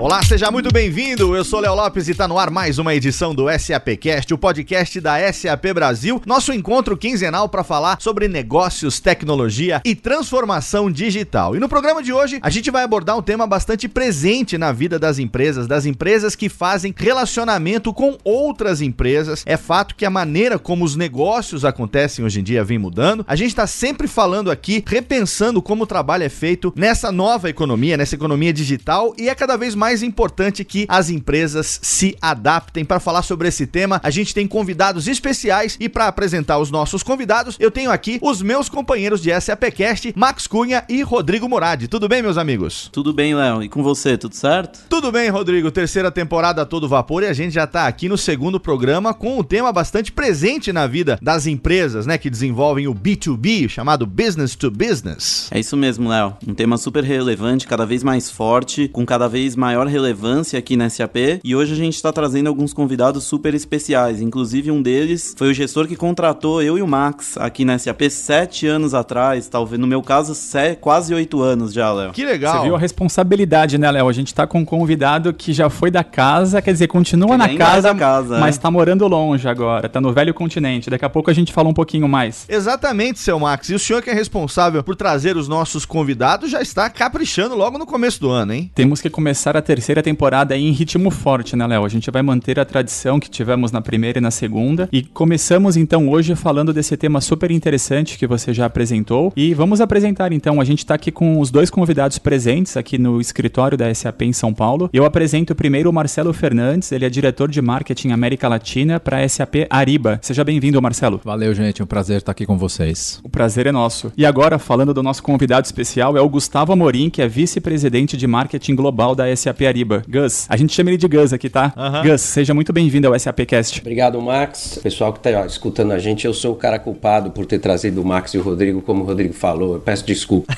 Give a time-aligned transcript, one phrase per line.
[0.00, 1.34] Olá, seja muito bem-vindo.
[1.34, 5.00] Eu sou Léo Lopes e está no ar mais uma edição do SAPcast, o podcast
[5.00, 11.56] da SAP Brasil, nosso encontro quinzenal para falar sobre negócios, tecnologia e transformação digital.
[11.56, 15.00] E no programa de hoje, a gente vai abordar um tema bastante presente na vida
[15.00, 19.42] das empresas, das empresas que fazem relacionamento com outras empresas.
[19.44, 23.24] É fato que a maneira como os negócios acontecem hoje em dia vem mudando.
[23.26, 27.96] A gente está sempre falando aqui, repensando como o trabalho é feito nessa nova economia,
[27.96, 32.84] nessa economia digital e é cada vez mais mais importante que as empresas se adaptem.
[32.84, 37.02] Para falar sobre esse tema, a gente tem convidados especiais e para apresentar os nossos
[37.02, 41.88] convidados, eu tenho aqui os meus companheiros de SAPcast, Max Cunha e Rodrigo Moradi.
[41.88, 42.88] Tudo bem, meus amigos?
[42.92, 43.62] Tudo bem, Léo.
[43.62, 44.80] E com você, tudo certo?
[44.88, 45.70] Tudo bem, Rodrigo.
[45.70, 49.38] Terceira temporada a todo vapor e a gente já tá aqui no segundo programa com
[49.38, 54.54] um tema bastante presente na vida das empresas, né, que desenvolvem o B2B, chamado Business
[54.54, 55.48] to Business.
[55.50, 56.36] É isso mesmo, Léo.
[56.46, 60.76] Um tema super relevante, cada vez mais forte, com cada vez maior maior relevância aqui
[60.76, 64.20] na SAP e hoje a gente está trazendo alguns convidados super especiais.
[64.20, 68.02] Inclusive, um deles foi o gestor que contratou eu e o Max aqui na SAP
[68.10, 70.32] sete anos atrás, talvez no meu caso,
[70.80, 72.12] quase oito anos já, Léo.
[72.12, 72.56] Que legal.
[72.56, 74.08] Você viu a responsabilidade, né, Léo?
[74.08, 77.36] A gente está com um convidado que já foi da casa, quer dizer, continua que
[77.36, 78.72] na casa, casa, mas está é.
[78.72, 80.90] morando longe agora, está no velho continente.
[80.90, 82.46] Daqui a pouco a gente fala um pouquinho mais.
[82.48, 83.68] Exatamente, seu Max.
[83.68, 87.78] E o senhor que é responsável por trazer os nossos convidados já está caprichando logo
[87.78, 88.70] no começo do ano, hein?
[88.74, 91.84] Temos que começar a terceira temporada em ritmo forte, né, Léo?
[91.84, 94.88] A gente vai manter a tradição que tivemos na primeira e na segunda.
[94.90, 99.30] E começamos então hoje falando desse tema super interessante que você já apresentou.
[99.36, 100.58] E vamos apresentar então.
[100.58, 104.32] A gente está aqui com os dois convidados presentes aqui no escritório da SAP em
[104.32, 104.88] São Paulo.
[104.90, 109.28] Eu apresento primeiro o Marcelo Fernandes, ele é diretor de marketing América Latina para a
[109.28, 110.18] SAP Ariba.
[110.22, 111.20] Seja bem-vindo, Marcelo.
[111.22, 111.82] Valeu, gente.
[111.82, 113.20] É um prazer estar aqui com vocês.
[113.22, 114.10] O prazer é nosso.
[114.16, 118.26] E agora, falando do nosso convidado especial, é o Gustavo Amorim, que é vice-presidente de
[118.26, 120.02] marketing global da SAP SAP Ariba.
[120.08, 121.72] Gus, a gente chama ele de Gus aqui, tá?
[122.04, 123.80] Gus, seja muito bem-vindo ao SAPcast.
[123.80, 124.78] Obrigado, Max.
[124.82, 128.00] Pessoal que tá ó, escutando a gente, eu sou o cara culpado por ter trazido
[128.00, 129.74] o Max e o Rodrigo, como o Rodrigo falou.
[129.74, 130.54] Eu peço desculpa.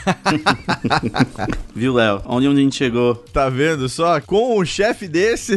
[1.75, 2.21] Viu, Léo?
[2.27, 3.15] Onde a gente chegou?
[3.15, 4.21] Tá vendo só?
[4.21, 5.56] Com um chefe desse,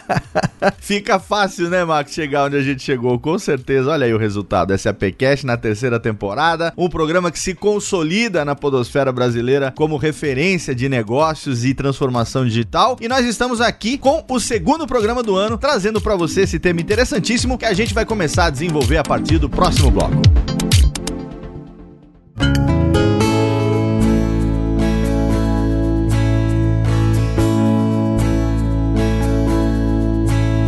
[0.80, 3.18] fica fácil, né, Max, chegar onde a gente chegou.
[3.18, 3.90] Com certeza.
[3.90, 4.76] Olha aí o resultado.
[4.76, 6.72] SAPcast na terceira temporada.
[6.76, 12.96] Um programa que se consolida na podosfera brasileira como referência de negócios e transformação digital.
[13.00, 16.80] E nós estamos aqui com o segundo programa do ano, trazendo para você esse tema
[16.80, 20.22] interessantíssimo que a gente vai começar a desenvolver a partir do próximo bloco.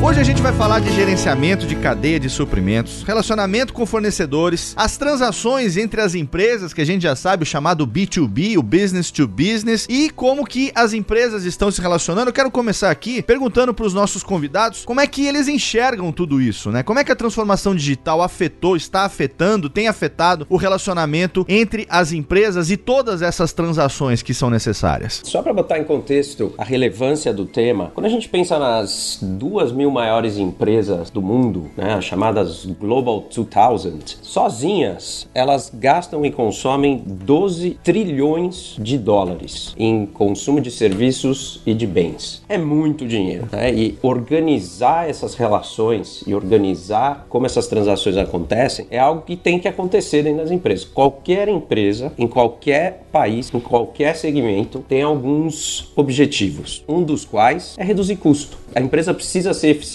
[0.06, 4.96] Hoje a gente vai falar de gerenciamento de cadeia de suprimentos, relacionamento com fornecedores, as
[4.96, 9.26] transações entre as empresas, que a gente já sabe, o chamado B2B, o business to
[9.26, 12.28] business, e como que as empresas estão se relacionando.
[12.28, 16.40] Eu quero começar aqui perguntando para os nossos convidados como é que eles enxergam tudo
[16.40, 16.84] isso, né?
[16.84, 22.12] Como é que a transformação digital afetou, está afetando, tem afetado o relacionamento entre as
[22.12, 25.20] empresas e todas essas transações que são necessárias.
[25.24, 29.72] Só para botar em contexto a relevância do tema, quando a gente pensa nas duas
[29.72, 37.02] mil maiores empresas do mundo, né, as chamadas Global 2000, sozinhas elas gastam e consomem
[37.06, 42.42] 12 trilhões de dólares em consumo de serviços e de bens.
[42.46, 43.48] É muito dinheiro.
[43.50, 43.72] Né?
[43.72, 49.66] E organizar essas relações e organizar como essas transações acontecem é algo que tem que
[49.66, 50.84] acontecer dentro das empresas.
[50.84, 56.84] Qualquer empresa, em qualquer país, em qualquer segmento, tem alguns objetivos.
[56.86, 58.58] Um dos quais é reduzir custo.
[58.74, 59.85] A empresa precisa ser eficiente,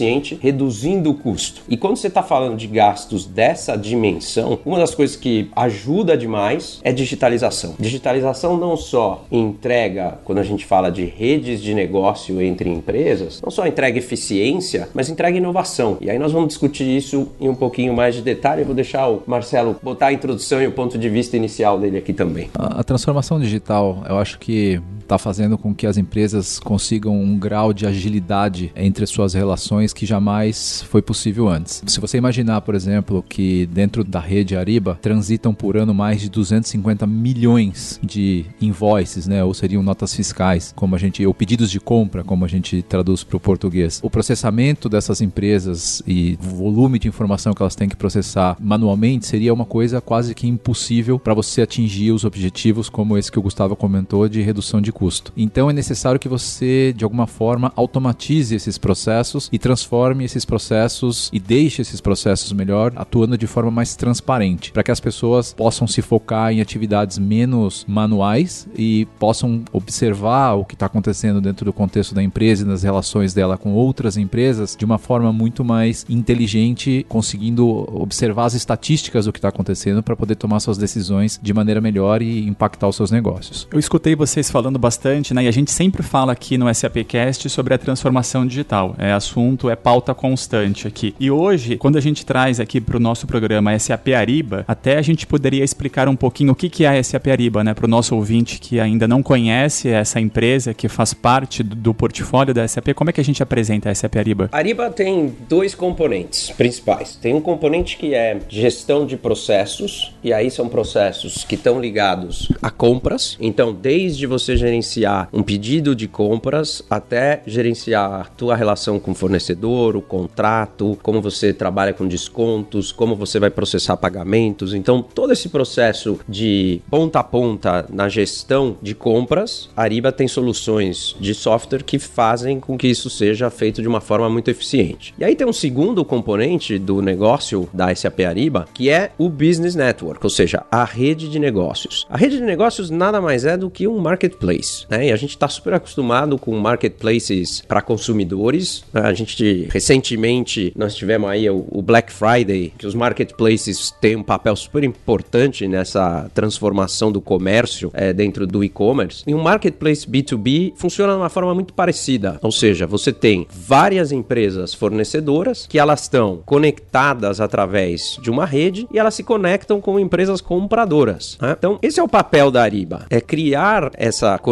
[0.41, 1.61] reduzindo o custo.
[1.67, 6.79] E quando você está falando de gastos dessa dimensão, uma das coisas que ajuda demais
[6.83, 7.75] é digitalização.
[7.79, 13.51] Digitalização não só entrega, quando a gente fala de redes de negócio entre empresas, não
[13.51, 15.97] só entrega eficiência, mas entrega inovação.
[16.01, 18.61] E aí nós vamos discutir isso em um pouquinho mais de detalhe.
[18.61, 21.97] Eu vou deixar o Marcelo botar a introdução e o ponto de vista inicial dele
[21.97, 22.49] aqui também.
[22.55, 24.81] A transformação digital, eu acho que
[25.11, 30.05] está fazendo com que as empresas consigam um grau de agilidade entre suas relações que
[30.05, 31.83] jamais foi possível antes.
[31.85, 36.29] Se você imaginar, por exemplo, que dentro da rede Ariba transitam por ano mais de
[36.29, 41.79] 250 milhões de invoices, né, ou seriam notas fiscais, como a gente, ou pedidos de
[41.81, 43.99] compra, como a gente traduz para o português.
[44.01, 49.27] O processamento dessas empresas e o volume de informação que elas têm que processar manualmente
[49.27, 53.41] seria uma coisa quase que impossível para você atingir os objetivos como esse que o
[53.41, 55.33] Gustavo comentou de redução de custo.
[55.35, 61.27] Então é necessário que você, de alguma forma, automatize esses processos e transforme esses processos
[61.33, 65.87] e deixe esses processos melhor, atuando de forma mais transparente, para que as pessoas possam
[65.87, 71.73] se focar em atividades menos manuais e possam observar o que está acontecendo dentro do
[71.73, 76.05] contexto da empresa e nas relações dela com outras empresas de uma forma muito mais
[76.07, 77.67] inteligente, conseguindo
[77.99, 82.21] observar as estatísticas do que está acontecendo para poder tomar suas decisões de maneira melhor
[82.21, 83.67] e impactar os seus negócios.
[83.71, 85.43] Eu escutei vocês falando bastante, né?
[85.43, 88.95] E a gente sempre fala aqui no SAPcast sobre a transformação digital.
[88.97, 91.15] É assunto, é pauta constante aqui.
[91.19, 95.01] E hoje, quando a gente traz aqui para o nosso programa SAP Ariba, até a
[95.01, 97.73] gente poderia explicar um pouquinho o que, que é a SAP Ariba, né?
[97.73, 102.53] Para o nosso ouvinte que ainda não conhece essa empresa que faz parte do portfólio
[102.53, 104.49] da SAP, como é que a gente apresenta a SAP Ariba?
[104.51, 107.15] Ariba tem dois componentes principais.
[107.15, 112.51] Tem um componente que é gestão de processos, e aí são processos que estão ligados
[112.61, 113.37] a compras.
[113.39, 119.15] Então, desde você gerenciar um pedido de compras até gerenciar a tua relação com o
[119.15, 124.73] fornecedor, o contrato, como você trabalha com descontos, como você vai processar pagamentos.
[124.73, 130.27] Então, todo esse processo de ponta a ponta na gestão de compras, a Ariba tem
[130.27, 135.13] soluções de software que fazem com que isso seja feito de uma forma muito eficiente.
[135.19, 139.75] E aí tem um segundo componente do negócio da SAP Ariba, que é o Business
[139.75, 142.05] Network, ou seja, a rede de negócios.
[142.09, 145.07] A rede de negócios nada mais é do que um marketplace, né?
[145.07, 148.83] E a gente está super acostumado com marketplaces para consumidores.
[148.93, 149.01] Né?
[149.01, 154.55] A gente recentemente nós tivemos aí o Black Friday, que os marketplaces têm um papel
[154.55, 159.23] super importante nessa transformação do comércio é, dentro do e-commerce.
[159.27, 164.11] E um marketplace B2B funciona de uma forma muito parecida, ou seja, você tem várias
[164.11, 169.99] empresas fornecedoras que elas estão conectadas através de uma rede e elas se conectam com
[169.99, 171.37] empresas compradoras.
[171.41, 171.55] Né?
[171.57, 174.50] Então, esse é o papel da Ariba, é criar essa conexão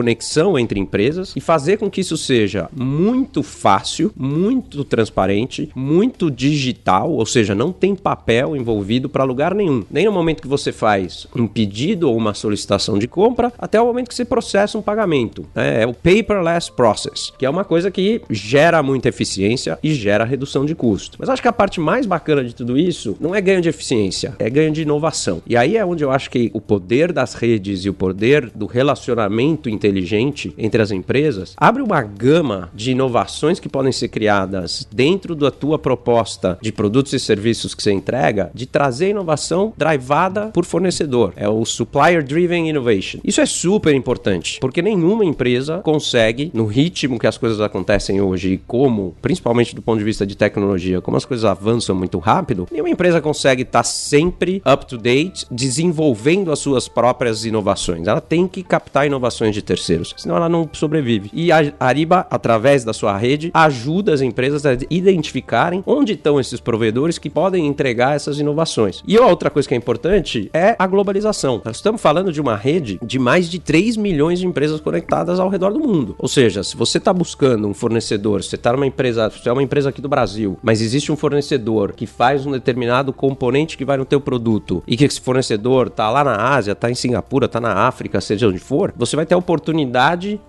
[0.57, 7.25] entre empresas e fazer com que isso seja muito fácil, muito transparente, muito digital, ou
[7.25, 9.83] seja, não tem papel envolvido para lugar nenhum.
[9.89, 13.85] Nem no momento que você faz um pedido ou uma solicitação de compra, até o
[13.85, 15.45] momento que você processa um pagamento.
[15.55, 15.83] Né?
[15.83, 20.65] É o paperless process, que é uma coisa que gera muita eficiência e gera redução
[20.65, 21.17] de custo.
[21.19, 24.35] Mas acho que a parte mais bacana de tudo isso não é ganho de eficiência,
[24.39, 25.41] é ganho de inovação.
[25.47, 28.65] E aí é onde eu acho que o poder das redes e o poder do
[28.65, 35.35] relacionamento inteligente entre as empresas abre uma gama de inovações que podem ser criadas dentro
[35.35, 40.65] da tua proposta de produtos e serviços que você entrega, de trazer inovação drivada por
[40.65, 41.33] fornecedor.
[41.35, 43.19] É o Supplier Driven Innovation.
[43.23, 48.53] Isso é super importante, porque nenhuma empresa consegue, no ritmo que as coisas acontecem hoje
[48.53, 52.67] e como, principalmente do ponto de vista de tecnologia, como as coisas avançam muito rápido,
[52.71, 58.07] nenhuma empresa consegue estar sempre up to date, desenvolvendo as suas próprias inovações.
[58.07, 59.78] Ela tem que captar inovações de terceiros,
[60.17, 61.29] senão ela não sobrevive.
[61.33, 66.59] E a Ariba, através da sua rede, ajuda as empresas a identificarem onde estão esses
[66.59, 69.03] provedores que podem entregar essas inovações.
[69.07, 71.61] E outra coisa que é importante é a globalização.
[71.63, 75.49] Nós estamos falando de uma rede de mais de 3 milhões de empresas conectadas ao
[75.49, 76.15] redor do mundo.
[76.17, 79.63] Ou seja, se você está buscando um fornecedor, você está numa empresa, você é uma
[79.63, 83.97] empresa aqui do Brasil, mas existe um fornecedor que faz um determinado componente que vai
[83.97, 87.59] no teu produto e que esse fornecedor está lá na Ásia, está em Singapura, está
[87.59, 89.68] na África, seja onde for, você vai ter a oportunidade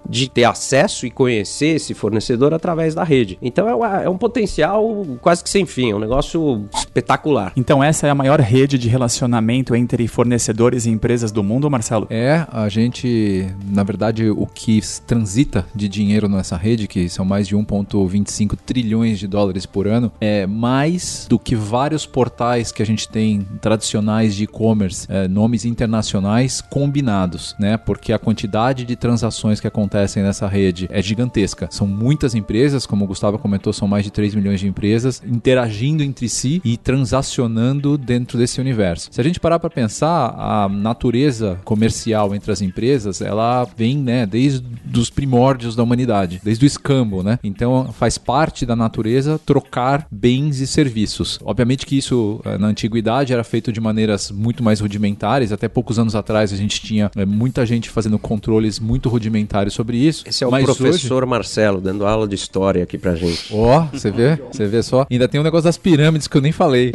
[0.09, 3.39] de ter acesso e conhecer esse fornecedor através da rede.
[3.41, 7.53] Então é, uma, é um potencial quase que sem fim, é um negócio espetacular.
[7.57, 12.07] Então essa é a maior rede de relacionamento entre fornecedores e empresas do mundo, Marcelo?
[12.11, 17.47] É, a gente, na verdade, o que transita de dinheiro nessa rede, que são mais
[17.47, 22.87] de 1,25 trilhões de dólares por ano, é mais do que vários portais que a
[22.87, 27.77] gente tem tradicionais de e-commerce, é, nomes internacionais combinados, né?
[27.77, 31.67] Porque a quantidade de transações que acontecem nessa rede é gigantesca.
[31.71, 36.05] São muitas empresas, como o Gustavo comentou, são mais de 3 milhões de empresas interagindo
[36.05, 39.09] entre si e transacionando dentro desse universo.
[39.11, 44.27] Se a gente parar para pensar, a natureza comercial entre as empresas, ela vem, né,
[44.27, 44.65] desde
[44.97, 47.39] os primórdios da humanidade, desde o escambo, né?
[47.43, 51.41] Então faz parte da natureza trocar bens e serviços.
[51.43, 55.51] Obviamente que isso eh, na antiguidade era feito de maneiras muito mais rudimentares.
[55.51, 59.97] Até poucos anos atrás a gente tinha é, muita gente fazendo controles muito rudimentares sobre
[59.97, 60.25] isso.
[60.27, 61.31] Esse é o professor hoje...
[61.31, 63.53] Marcelo dando aula de história aqui pra gente.
[63.53, 64.37] Ó, oh, você vê?
[64.51, 65.07] Você vê só?
[65.11, 66.93] Ainda tem um negócio das pirâmides que eu nem falei.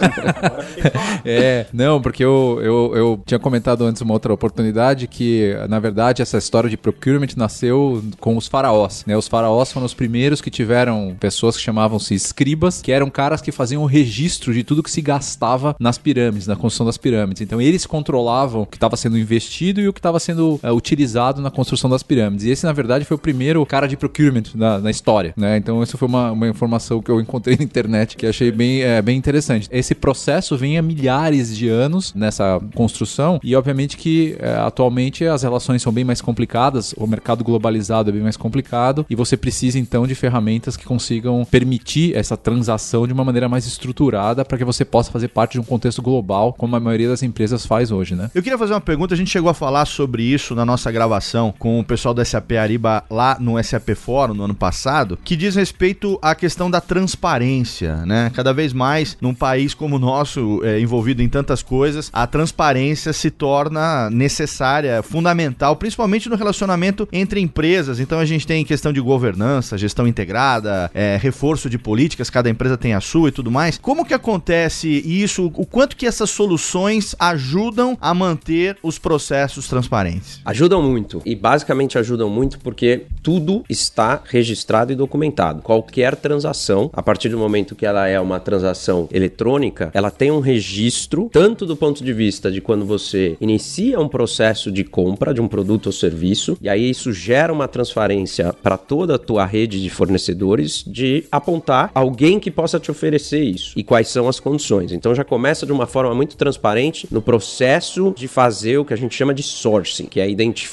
[1.24, 6.22] é, não, porque eu, eu, eu tinha comentado antes uma outra oportunidade que, na verdade,
[6.22, 9.04] essa história de procurement nasceu com os faraós.
[9.06, 9.16] Né?
[9.16, 13.52] Os faraós foram os primeiros que tiveram pessoas que chamavam-se escribas, que eram caras que
[13.52, 17.42] faziam o registro de tudo que se gastava nas pirâmides, na construção das pirâmides.
[17.42, 20.93] Então eles controlavam o que estava sendo investido e o que estava sendo uh, utilizado
[20.94, 22.46] utilizado na construção das pirâmides.
[22.46, 25.56] E esse, na verdade, foi o primeiro cara de procurement na, na história, né?
[25.56, 29.02] Então, isso foi uma, uma informação que eu encontrei na internet que achei bem, é,
[29.02, 29.68] bem interessante.
[29.70, 35.42] Esse processo vem há milhares de anos nessa construção e, obviamente, que é, atualmente as
[35.42, 39.78] relações são bem mais complicadas, o mercado globalizado é bem mais complicado e você precisa,
[39.78, 44.64] então, de ferramentas que consigam permitir essa transação de uma maneira mais estruturada para que
[44.64, 48.14] você possa fazer parte de um contexto global, como a maioria das empresas faz hoje,
[48.14, 48.30] né?
[48.34, 51.54] Eu queria fazer uma pergunta, a gente chegou a falar sobre isso na nossa gravação
[51.58, 55.54] com o pessoal do SAP Ariba lá no SAP Fórum no ano passado, que diz
[55.54, 58.30] respeito à questão da transparência, né?
[58.34, 63.12] Cada vez mais, num país como o nosso, é, envolvido em tantas coisas, a transparência
[63.12, 68.00] se torna necessária, fundamental, principalmente no relacionamento entre empresas.
[68.00, 72.76] Então a gente tem questão de governança, gestão integrada, é, reforço de políticas, cada empresa
[72.76, 73.78] tem a sua e tudo mais.
[73.78, 75.50] Como que acontece isso?
[75.54, 80.40] O quanto que essas soluções ajudam a manter os processos transparentes?
[80.74, 81.22] Ajudam muito.
[81.24, 85.62] E basicamente ajudam muito porque tudo está registrado e documentado.
[85.62, 90.40] Qualquer transação, a partir do momento que ela é uma transação eletrônica, ela tem um
[90.40, 95.40] registro, tanto do ponto de vista de quando você inicia um processo de compra de
[95.40, 99.80] um produto ou serviço, e aí isso gera uma transferência para toda a tua rede
[99.80, 104.92] de fornecedores de apontar alguém que possa te oferecer isso e quais são as condições.
[104.92, 108.96] Então já começa de uma forma muito transparente no processo de fazer o que a
[108.96, 110.63] gente chama de sourcing, que é identificar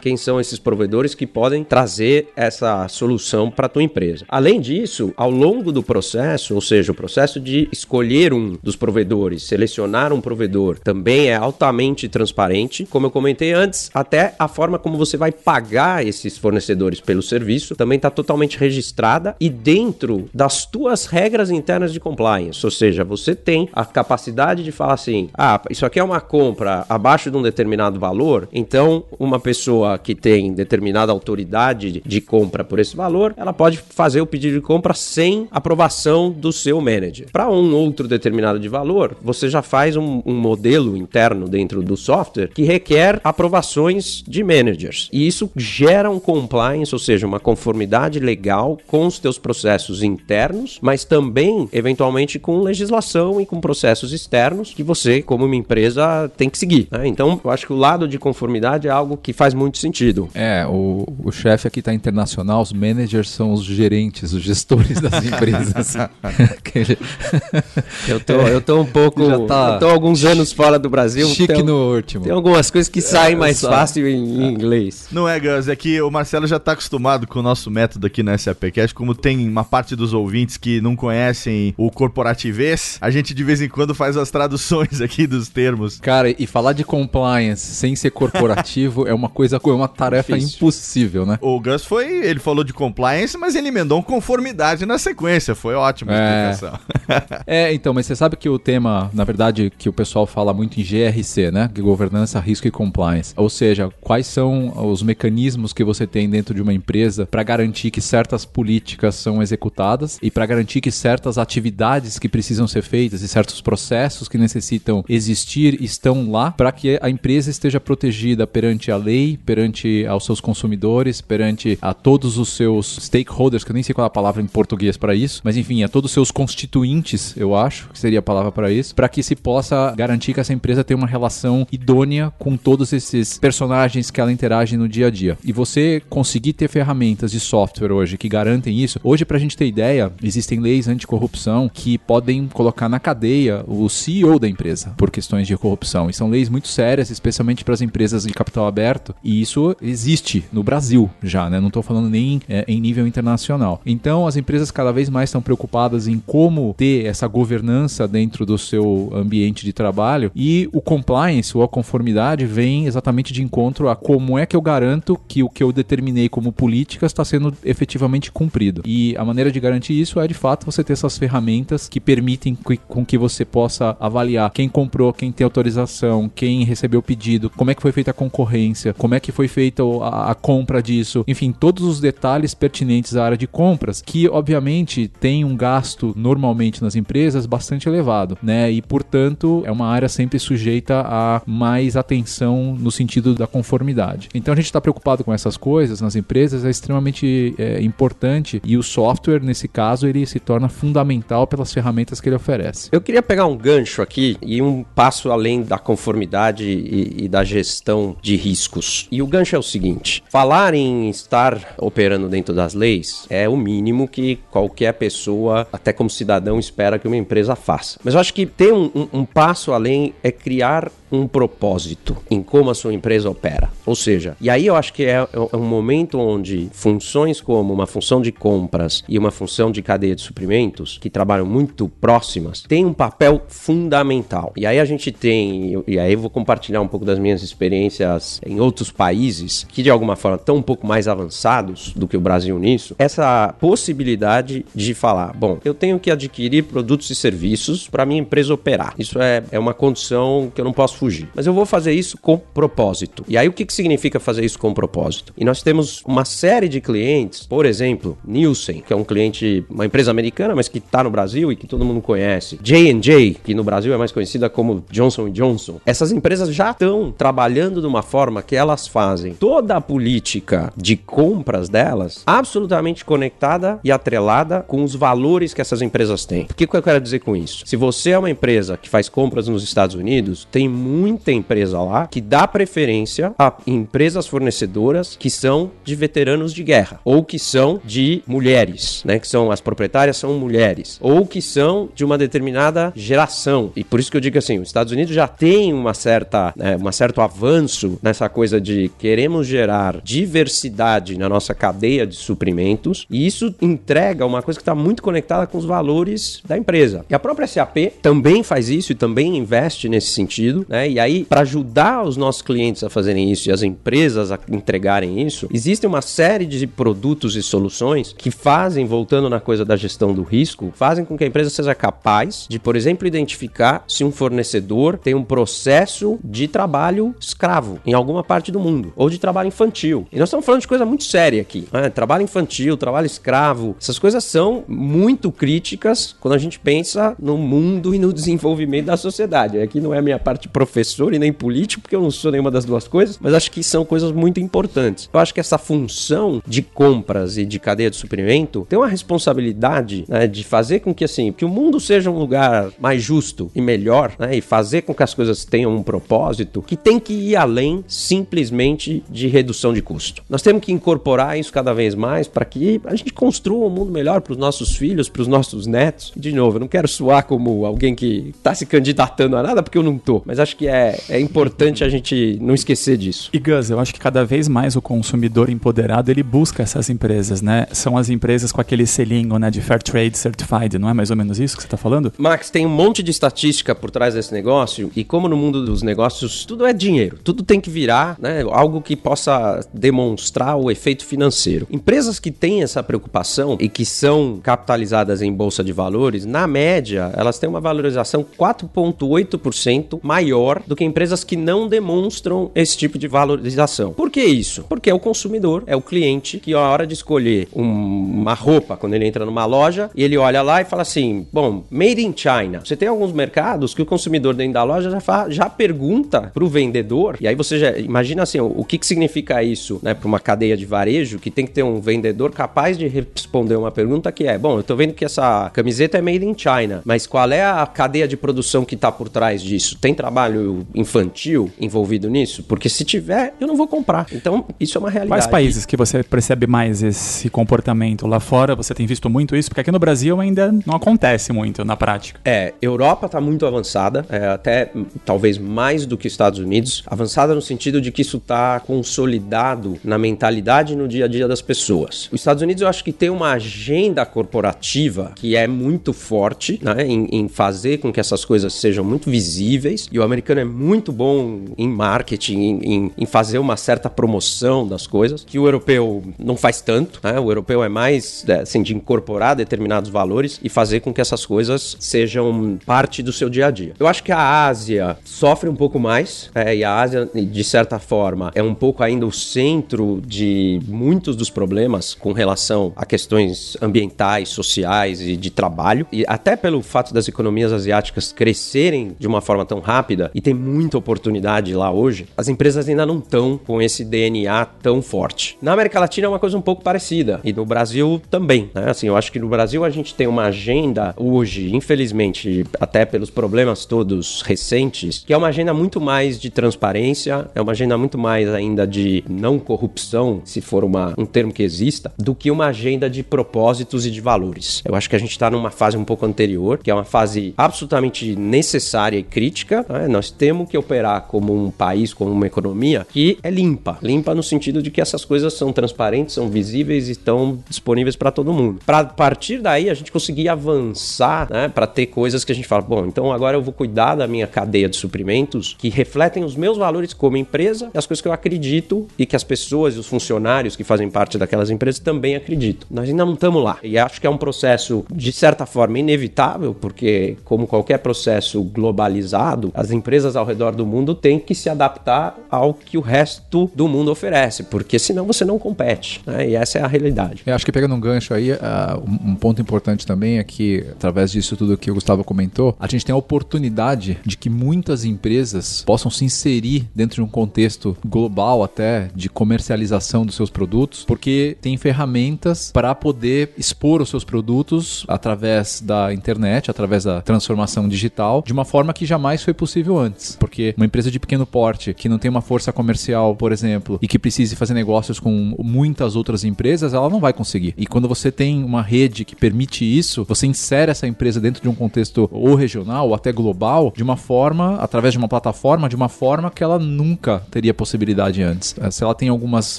[0.00, 4.24] quem são esses provedores que podem trazer essa solução para a tua empresa.
[4.28, 9.42] Além disso, ao longo do processo, ou seja, o processo de escolher um dos provedores,
[9.42, 12.86] selecionar um provedor, também é altamente transparente.
[12.86, 17.74] Como eu comentei antes, até a forma como você vai pagar esses fornecedores pelo serviço
[17.74, 22.64] também está totalmente registrada e dentro das tuas regras internas de compliance.
[22.64, 26.84] Ou seja, você tem a capacidade de falar assim: ah, isso aqui é uma compra
[26.88, 32.78] abaixo de um determinado valor, então uma pessoa que tem determinada autoridade de compra por
[32.78, 37.28] esse valor, ela pode fazer o pedido de compra sem aprovação do seu manager.
[37.32, 41.96] Para um outro determinado de valor, você já faz um, um modelo interno dentro do
[41.96, 45.08] software que requer aprovações de managers.
[45.12, 50.78] E isso gera um compliance, ou seja, uma conformidade legal com os teus processos internos,
[50.80, 56.48] mas também, eventualmente, com legislação e com processos externos que você, como uma empresa, tem
[56.48, 56.88] que seguir.
[56.90, 57.06] Né?
[57.06, 60.28] Então, eu acho que o lado de conformidade é algo que faz muito sentido.
[60.38, 65.12] É, o, o chefe aqui está internacional, os managers são os gerentes, os gestores das
[65.26, 65.96] empresas.
[68.06, 69.26] eu, tô, eu tô um pouco.
[69.26, 71.26] Já tá eu tô alguns anos fora do Brasil.
[71.28, 72.24] Chique tem, no último.
[72.24, 75.08] Tem algumas coisas que saem é, mais fácil em, em, inglês.
[75.10, 78.22] Não é, Gus, é que o Marcelo já está acostumado com o nosso método aqui
[78.22, 78.94] na SAPcast.
[78.94, 83.60] Como tem uma parte dos ouvintes que não conhecem o corporativês, a gente de vez
[83.60, 85.98] em quando faz as traduções aqui dos termos.
[85.98, 90.56] Cara, e falar de compliance sem ser corporativo é uma coisa, é uma tarefa Difícil.
[90.56, 91.38] impossível, né?
[91.40, 95.54] O Gus foi, ele falou de compliance, mas ele emendou um conformidade na sequência.
[95.54, 96.50] Foi ótimo a é.
[96.50, 96.80] explicação.
[97.46, 100.80] é, então, mas você sabe que o tema, na verdade, que o pessoal fala muito
[100.80, 101.70] em GRC, né?
[101.78, 103.32] Governança, risco e compliance.
[103.36, 107.90] Ou seja, quais são os mecanismos que você tem dentro de uma empresa para garantir
[107.90, 113.22] que certas políticas são executadas e para garantir que certas atividades que precisam ser feitas
[113.22, 118.90] e certos processos que necessitam existir estão lá para que a empresa esteja protegida perante
[118.90, 119.07] a lei,
[119.44, 124.04] perante aos seus consumidores, perante a todos os seus stakeholders, que eu nem sei qual
[124.04, 127.54] é a palavra em português para isso, mas enfim, a todos os seus constituintes, eu
[127.54, 130.84] acho que seria a palavra para isso, para que se possa garantir que essa empresa
[130.84, 135.38] tenha uma relação idônea com todos esses personagens que ela interage no dia a dia.
[135.44, 139.56] E você conseguir ter ferramentas de software hoje que garantem isso, hoje para a gente
[139.56, 145.10] ter ideia, existem leis anticorrupção que podem colocar na cadeia o CEO da empresa por
[145.10, 146.10] questões de corrupção.
[146.10, 148.87] E são leis muito sérias, especialmente para as empresas de capital aberto,
[149.22, 151.60] e isso existe no Brasil já, né?
[151.60, 153.80] Não estou falando nem é, em nível internacional.
[153.84, 158.56] Então, as empresas cada vez mais estão preocupadas em como ter essa governança dentro do
[158.56, 163.96] seu ambiente de trabalho e o compliance ou a conformidade vem exatamente de encontro a
[163.96, 168.30] como é que eu garanto que o que eu determinei como políticas está sendo efetivamente
[168.30, 168.82] cumprido.
[168.84, 172.54] E a maneira de garantir isso é de fato você ter essas ferramentas que permitem
[172.54, 177.50] que, com que você possa avaliar quem comprou, quem tem autorização, quem recebeu o pedido,
[177.50, 180.82] como é que foi feita a concorrência, como é que foi feita a, a compra
[180.82, 186.12] disso, enfim, todos os detalhes pertinentes à área de compras, que obviamente tem um gasto
[186.16, 188.70] normalmente nas empresas bastante elevado, né?
[188.70, 194.28] E portanto é uma área sempre sujeita a mais atenção no sentido da conformidade.
[194.34, 198.76] Então a gente está preocupado com essas coisas nas empresas é extremamente é, importante e
[198.76, 202.88] o software nesse caso ele se torna fundamental pelas ferramentas que ele oferece.
[202.92, 207.44] Eu queria pegar um gancho aqui e um passo além da conformidade e, e da
[207.44, 209.08] gestão de risco riscos.
[209.10, 213.56] E o gancho é o seguinte: falar em estar operando dentro das leis é o
[213.56, 217.98] mínimo que qualquer pessoa, até como cidadão, espera que uma empresa faça.
[218.04, 222.42] Mas eu acho que ter um, um, um passo além é criar um propósito em
[222.42, 223.70] como a sua empresa opera.
[223.84, 227.86] Ou seja, e aí eu acho que é, é um momento onde funções como uma
[227.86, 232.84] função de compras e uma função de cadeia de suprimentos, que trabalham muito próximas, têm
[232.84, 234.52] um papel fundamental.
[234.56, 238.40] E aí a gente tem, e aí eu vou compartilhar um pouco das minhas experiências
[238.44, 242.20] em outros países que de alguma forma estão um pouco mais avançados do que o
[242.20, 248.04] Brasil nisso, essa possibilidade de falar, bom, eu tenho que adquirir produtos e serviços para
[248.04, 248.94] minha empresa operar.
[248.98, 251.28] Isso é, é uma condição que eu não posso fugir.
[251.34, 253.24] Mas eu vou fazer isso com propósito.
[253.28, 255.32] E aí o que, que significa fazer isso com propósito?
[255.36, 259.86] E nós temos uma série de clientes, por exemplo, Nielsen, que é um cliente, uma
[259.86, 262.58] empresa americana, mas que está no Brasil e que todo mundo conhece.
[262.62, 265.80] J&J, que no Brasil é mais conhecida como Johnson Johnson.
[265.86, 270.96] Essas empresas já estão trabalhando de uma forma que elas fazem toda a política de
[270.96, 276.46] compras delas absolutamente conectada e atrelada com os valores que essas empresas têm.
[276.50, 277.62] O que, que eu quero dizer com isso?
[277.66, 282.06] Se você é uma empresa que faz compras nos Estados Unidos, tem muita empresa lá
[282.06, 287.80] que dá preferência a empresas fornecedoras que são de veteranos de guerra ou que são
[287.84, 289.18] de mulheres, né?
[289.18, 293.72] Que são as proprietárias são mulheres ou que são de uma determinada geração.
[293.76, 296.76] E por isso que eu digo assim, os Estados Unidos já tem uma certa, né,
[296.76, 303.26] um certo avanço nessa coisa de queremos gerar diversidade na nossa cadeia de suprimentos e
[303.26, 307.04] isso entrega uma coisa que está muito conectada com os valores da empresa.
[307.08, 310.77] E a própria SAP também faz isso e também investe nesse sentido, né?
[310.78, 310.90] Né?
[310.90, 315.20] E aí, para ajudar os nossos clientes a fazerem isso e as empresas a entregarem
[315.20, 320.14] isso, existe uma série de produtos e soluções que fazem, voltando na coisa da gestão
[320.14, 324.12] do risco, fazem com que a empresa seja capaz de, por exemplo, identificar se um
[324.12, 329.48] fornecedor tem um processo de trabalho escravo em alguma parte do mundo, ou de trabalho
[329.48, 330.06] infantil.
[330.12, 331.66] E nós estamos falando de coisa muito séria aqui.
[331.72, 331.90] Né?
[331.90, 337.94] Trabalho infantil, trabalho escravo, essas coisas são muito críticas quando a gente pensa no mundo
[337.94, 339.60] e no desenvolvimento da sociedade.
[339.60, 342.30] Aqui não é a minha parte profissional professor e nem político, porque eu não sou
[342.30, 345.08] nenhuma das duas coisas, mas acho que são coisas muito importantes.
[345.12, 350.04] Eu acho que essa função de compras e de cadeia de suprimento tem uma responsabilidade
[350.06, 353.60] né, de fazer com que assim, que o mundo seja um lugar mais justo e
[353.60, 357.36] melhor, né, e fazer com que as coisas tenham um propósito que tem que ir
[357.36, 360.22] além simplesmente de redução de custo.
[360.28, 363.90] Nós temos que incorporar isso cada vez mais para que a gente construa um mundo
[363.90, 366.12] melhor para os nossos filhos, para os nossos netos.
[366.14, 369.78] De novo, eu não quero soar como alguém que está se candidatando a nada, porque
[369.78, 373.30] eu não tô, mas acho que é, é importante a gente não esquecer disso.
[373.32, 377.40] E Gus, eu acho que cada vez mais o consumidor empoderado ele busca essas empresas,
[377.40, 377.66] né?
[377.70, 381.16] São as empresas com aquele selinho, né, de Fair Trade Certified, não é mais ou
[381.16, 382.12] menos isso que você está falando?
[382.18, 385.82] Max, tem um monte de estatística por trás desse negócio e como no mundo dos
[385.82, 391.06] negócios tudo é dinheiro, tudo tem que virar, né, algo que possa demonstrar o efeito
[391.06, 391.68] financeiro.
[391.70, 397.12] Empresas que têm essa preocupação e que são capitalizadas em bolsa de valores, na média,
[397.16, 402.98] elas têm uma valorização 4.8% maior maior do que empresas que não demonstram esse tipo
[402.98, 403.92] de valorização.
[403.92, 404.64] Por que isso?
[404.68, 408.76] Porque é o consumidor, é o cliente que, a hora de escolher um, uma roupa,
[408.76, 412.60] quando ele entra numa loja, ele olha lá e fala assim: bom, made in China.
[412.64, 416.48] Você tem alguns mercados que o consumidor dentro da loja já, fala, já pergunta pro
[416.48, 420.08] vendedor, e aí você já imagina assim: o, o que, que significa isso né, para
[420.08, 424.10] uma cadeia de varejo que tem que ter um vendedor capaz de responder uma pergunta
[424.10, 427.30] que é: bom, eu tô vendo que essa camiseta é made in China, mas qual
[427.30, 429.76] é a cadeia de produção que tá por trás disso?
[429.80, 432.42] Tem trabalho trabalho infantil envolvido nisso?
[432.42, 434.06] Porque se tiver, eu não vou comprar.
[434.12, 435.20] Então, isso é uma realidade.
[435.20, 438.06] Quais países que você percebe mais esse comportamento?
[438.06, 439.50] Lá fora você tem visto muito isso?
[439.50, 442.20] Porque aqui no Brasil ainda não acontece muito na prática.
[442.24, 444.70] É, Europa está muito avançada, é, até
[445.04, 446.82] talvez mais do que Estados Unidos.
[446.86, 451.26] Avançada no sentido de que isso está consolidado na mentalidade e no dia a dia
[451.26, 452.08] das pessoas.
[452.12, 456.84] Os Estados Unidos eu acho que tem uma agenda corporativa que é muito forte né,
[456.86, 460.44] em, em fazer com que essas coisas sejam muito visíveis e o americano americano é
[460.44, 465.46] muito bom em marketing, em, em, em, fazer uma certa promoção das coisas, que o
[465.46, 467.18] europeu não faz tanto, né?
[467.20, 471.24] O europeu é mais é, assim, de incorporar determinados valores e fazer com que essas
[471.24, 473.74] coisas sejam parte do seu dia a dia.
[473.78, 477.78] Eu acho que a Ásia sofre um pouco mais, é, e a Ásia, de certa
[477.78, 483.56] forma, é um pouco ainda o centro de muitos dos problemas com relação a questões
[483.62, 485.86] ambientais, sociais e de trabalho.
[485.92, 490.34] E até pelo fato das economias asiáticas crescerem de uma forma tão rápida, e tem
[490.34, 495.36] muita oportunidade lá hoje, as empresas ainda não estão com esse DNA tão forte.
[495.40, 498.50] Na América Latina é uma coisa um pouco parecida, e no Brasil também.
[498.54, 498.70] Né?
[498.70, 503.10] Assim, eu acho que no Brasil a gente tem uma agenda hoje, infelizmente, até pelos
[503.10, 507.98] problemas todos recentes, que é uma agenda muito mais de transparência, é uma agenda muito
[507.98, 512.46] mais ainda de não corrupção, se for uma, um termo que exista, do que uma
[512.46, 514.62] agenda de propósitos e de valores.
[514.64, 517.34] Eu acho que a gente está numa fase um pouco anterior, que é uma fase
[517.36, 519.64] absolutamente necessária e crítica.
[519.68, 519.88] Né?
[519.98, 523.78] Nós temos que operar como um país, como uma economia que é limpa.
[523.82, 528.12] Limpa no sentido de que essas coisas são transparentes, são visíveis e estão disponíveis para
[528.12, 528.60] todo mundo.
[528.64, 532.62] Para partir daí a gente conseguir avançar, né, para ter coisas que a gente fala,
[532.62, 536.56] bom, então agora eu vou cuidar da minha cadeia de suprimentos que refletem os meus
[536.56, 539.88] valores como empresa e as coisas que eu acredito e que as pessoas e os
[539.88, 542.68] funcionários que fazem parte daquelas empresas também acreditam.
[542.70, 543.58] Nós ainda não estamos lá.
[543.64, 549.50] E acho que é um processo de certa forma inevitável, porque como qualquer processo globalizado,
[549.52, 553.66] as empresas ao redor do mundo têm que se adaptar ao que o resto do
[553.68, 556.00] mundo oferece, porque senão você não compete.
[556.06, 556.30] Né?
[556.30, 557.22] E essa é a realidade.
[557.26, 558.36] Eu acho que pegando um gancho aí, uh,
[558.84, 562.84] um ponto importante também é que, através disso tudo que o Gustavo comentou, a gente
[562.84, 568.42] tem a oportunidade de que muitas empresas possam se inserir dentro de um contexto global
[568.42, 574.84] até de comercialização dos seus produtos, porque tem ferramentas para poder expor os seus produtos
[574.88, 580.16] através da internet, através da transformação digital, de uma forma que jamais foi possível antes.
[580.18, 583.88] Porque uma empresa de pequeno porte que não tem uma força comercial, por exemplo, e
[583.88, 587.54] que precise fazer negócios com muitas outras empresas, ela não vai conseguir.
[587.56, 591.48] E quando você tem uma rede que permite isso, você insere essa empresa dentro de
[591.48, 595.76] um contexto ou regional ou até global de uma forma, através de uma plataforma, de
[595.76, 598.54] uma forma que ela nunca teria possibilidade antes.
[598.60, 599.58] Eh, se ela tem algumas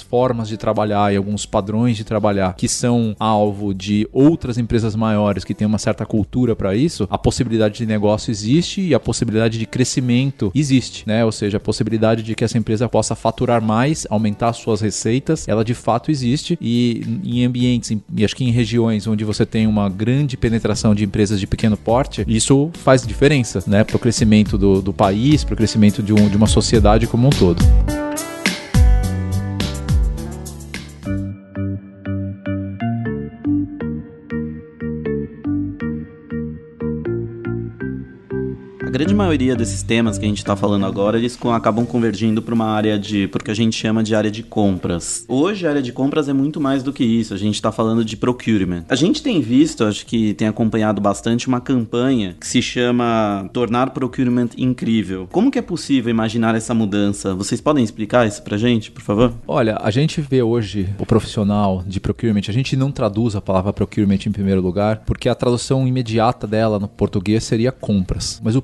[0.00, 5.44] formas de trabalhar e alguns padrões de trabalhar que são alvo de outras empresas maiores
[5.44, 9.58] que têm uma certa cultura para isso, a possibilidade de negócio existe e a possibilidade
[9.58, 10.09] de crescimento
[10.54, 11.24] existe, né?
[11.24, 15.64] Ou seja, a possibilidade de que essa empresa possa faturar mais, aumentar suas receitas, ela
[15.64, 19.88] de fato existe e em ambientes e acho que em regiões onde você tem uma
[19.88, 24.80] grande penetração de empresas de pequeno porte, isso faz diferença, né, para o crescimento do,
[24.82, 27.62] do país, para o crescimento de, um, de uma sociedade como um todo.
[38.90, 42.66] Grande maioria desses temas que a gente está falando agora, eles acabam convergindo para uma
[42.66, 45.24] área de, porque a gente chama de área de compras.
[45.28, 48.04] Hoje a área de compras é muito mais do que isso, a gente está falando
[48.04, 48.84] de procurement.
[48.88, 53.90] A gente tem visto, acho que tem acompanhado bastante uma campanha que se chama Tornar
[53.90, 55.28] Procurement Incrível.
[55.30, 57.32] Como que é possível imaginar essa mudança?
[57.32, 59.32] Vocês podem explicar isso pra gente, por favor?
[59.46, 63.72] Olha, a gente vê hoje o profissional de procurement, a gente não traduz a palavra
[63.72, 68.40] procurement em primeiro lugar, porque a tradução imediata dela no português seria compras.
[68.42, 68.62] Mas o